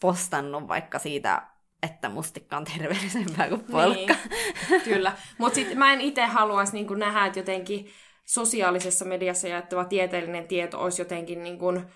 [0.00, 1.42] postannut vaikka siitä
[1.82, 4.14] että mustikka on terveellisempää kuin polkka.
[4.68, 5.12] Niin, kyllä.
[5.38, 7.90] Mutta sitten mä en itse haluaisi niin nähdä, että jotenkin
[8.24, 11.86] sosiaalisessa mediassa jaettava tieteellinen tieto olisi jotenkin niin kuin,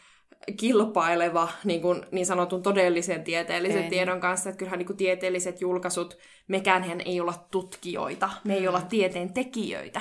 [0.57, 3.91] kilpaileva niin, kuin, niin sanotun todellisen tieteellisen Ei.
[3.91, 4.51] tiedon kanssa.
[4.51, 6.19] Että kyllähän niin kuin, tieteelliset julkaisut,
[6.49, 8.69] mekään ei olla tutkijoita, me ei mm.
[8.69, 10.01] olla tieteen tekijöitä.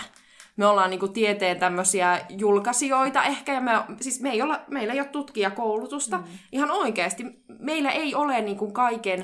[0.57, 3.71] Me ollaan niin kuin, tieteen tämmöisiä julkaisijoita ehkä, ja me,
[4.01, 6.17] siis me ei olla, meillä ei ole tutkijakoulutusta.
[6.17, 6.23] Mm.
[6.51, 7.25] Ihan oikeasti,
[7.59, 9.19] meillä ei ole niin kuin, kaiken,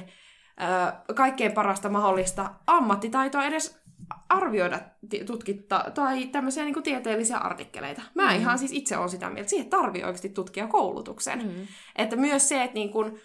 [0.62, 3.87] äh, kaikkein parasta mahdollista ammattitaitoa edes
[4.30, 4.80] arvioida
[5.26, 8.02] tutkitta, tai tämmöisiä niin kuin tieteellisiä artikkeleita.
[8.16, 8.40] Mä mm.
[8.40, 11.44] ihan siis itse olen sitä mieltä, siihen tarvii oikeasti tutkia koulutuksen.
[11.44, 11.68] Mm.
[11.96, 13.20] Että myös se, että niin kuin,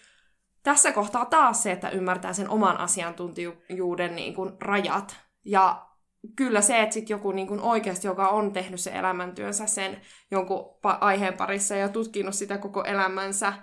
[0.63, 5.19] tässä kohtaa taas se, että ymmärtää sen oman asiantuntijuuden niin kuin rajat.
[5.45, 5.87] Ja
[6.35, 10.79] kyllä se, että sit joku niin kuin oikeasti, joka on tehnyt sen elämäntyönsä sen jonkun
[10.83, 13.53] aiheen parissa ja tutkinut sitä koko elämänsä,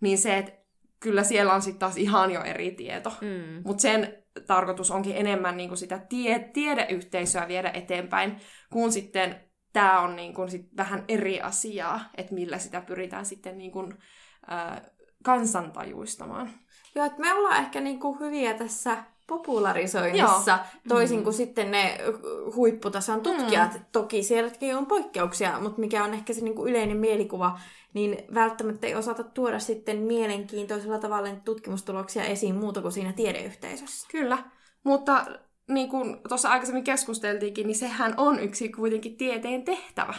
[0.00, 0.52] niin se, että
[1.00, 3.12] kyllä siellä on sitten taas ihan jo eri tieto.
[3.20, 3.62] Mm.
[3.64, 8.40] Mutta sen tarkoitus onkin enemmän niin kuin sitä tie- tiedeyhteisöä viedä eteenpäin,
[8.72, 9.40] kun sitten
[9.72, 13.94] tämä on niin kuin sit vähän eri asiaa, että millä sitä pyritään sitten niin kuin,
[14.52, 14.82] äh,
[15.24, 16.50] kansantajuistamaan.
[16.94, 20.58] Joo, että me ollaan ehkä niinku hyviä tässä popularisoinnissa, Joo.
[20.88, 21.24] toisin mm.
[21.24, 21.98] kuin sitten ne
[22.54, 23.74] huipputason tutkijat.
[23.74, 23.80] Mm.
[23.92, 27.58] Toki sielläkin on poikkeuksia, mutta mikä on ehkä se niinku yleinen mielikuva,
[27.94, 34.08] niin välttämättä ei osata tuoda sitten mielenkiintoisella tavalla tutkimustuloksia esiin muuta kuin siinä tiedeyhteisössä.
[34.10, 34.38] Kyllä,
[34.84, 35.26] mutta
[35.68, 40.14] niin kuin tuossa aikaisemmin keskusteltiinkin, niin sehän on yksi kuitenkin tieteen tehtävä.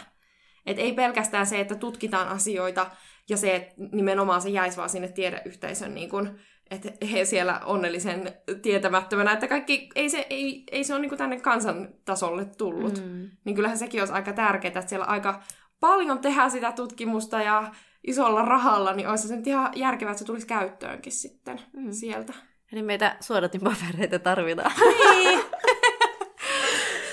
[0.66, 2.90] Et ei pelkästään se, että tutkitaan asioita
[3.28, 6.40] ja se, että nimenomaan se jäisi vaan sinne tiedeyhteisön, niin kuin,
[6.70, 11.40] että he siellä onnellisen tietämättömänä, että kaikki, ei se, ei, ei se ole niin tänne
[11.40, 13.04] kansan tasolle tullut.
[13.04, 13.30] Mm.
[13.44, 15.42] Niin kyllähän sekin olisi aika tärkeää, että siellä aika
[15.80, 17.72] paljon tehdään sitä tutkimusta ja
[18.06, 21.92] isolla rahalla, niin olisi se nyt ihan järkevää, että se tulisi käyttöönkin sitten mm.
[21.92, 22.32] sieltä.
[22.72, 24.72] Eli meitä suodatinpapereita tarvitaan.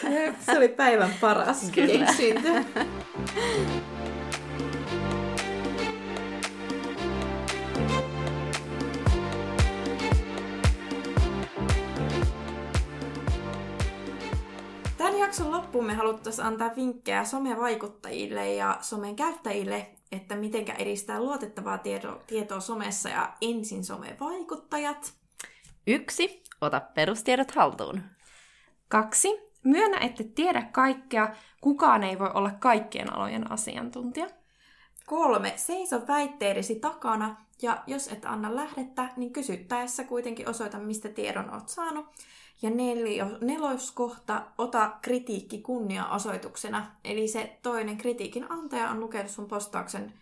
[0.03, 0.36] Niin.
[0.39, 2.64] se oli päivän paras keksintö.
[15.16, 21.78] Tämän jakson loppuun me haluttaisiin antaa vinkkejä somevaikuttajille ja somen käyttäjille, että miten edistää luotettavaa
[21.78, 25.13] tieto, tietoa somessa ja ensin somevaikuttajat.
[25.88, 26.43] Yksi.
[26.61, 28.01] Ota perustiedot haltuun.
[28.88, 29.28] Kaksi.
[29.63, 31.36] Myönnä, että tiedä kaikkea.
[31.61, 34.28] Kukaan ei voi olla kaikkien alojen asiantuntija.
[35.05, 35.53] Kolme.
[35.55, 41.70] Seiso väitteidesi takana ja jos et anna lähdettä, niin kysyttäessä kuitenkin osoita, mistä tiedon oot
[41.70, 42.05] saanut.
[42.66, 46.91] Ja nelio, neloskohta, ota kritiikki kunniaosoituksena.
[47.03, 50.13] Eli se toinen kritiikin antaja on lukenut sun postauksen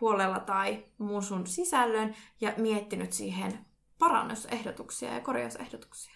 [0.00, 3.58] huolella tai muun sun sisällön ja miettinyt siihen
[3.98, 6.14] parannusehdotuksia ja korjausehdotuksia.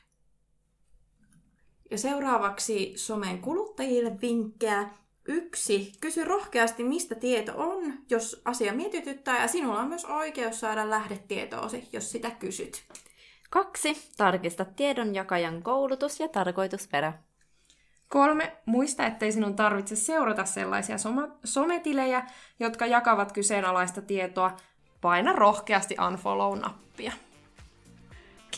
[1.90, 4.90] Ja seuraavaksi somen kuluttajille vinkkejä.
[5.28, 10.90] Yksi, kysy rohkeasti, mistä tieto on, jos asia mietityttää, ja sinulla on myös oikeus saada
[10.90, 12.84] lähdetietoosi, jos sitä kysyt.
[13.50, 17.12] Kaksi, tarkista tiedonjakajan koulutus ja tarkoitusperä.
[18.08, 22.26] Kolme, muista, ettei sinun tarvitse seurata sellaisia soma- sometilejä,
[22.60, 24.56] jotka jakavat kyseenalaista tietoa.
[25.00, 27.12] Paina rohkeasti unfollow-nappia.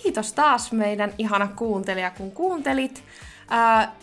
[0.03, 3.05] Kiitos taas meidän ihana kuuntelija, kun kuuntelit.
[3.49, 3.97] Ää,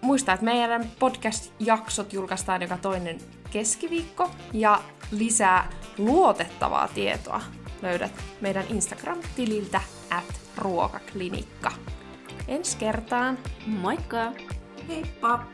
[0.00, 3.18] muista, että meidän podcast-jaksot julkaistaan joka toinen
[3.50, 4.80] keskiviikko ja
[5.10, 7.40] lisää luotettavaa tietoa
[7.82, 9.80] löydät meidän Instagram-tililtä
[10.10, 11.72] at ruokaklinikka.
[12.48, 13.38] Ensi kertaan.
[13.66, 14.32] Moikka!
[14.88, 15.46] Heippa!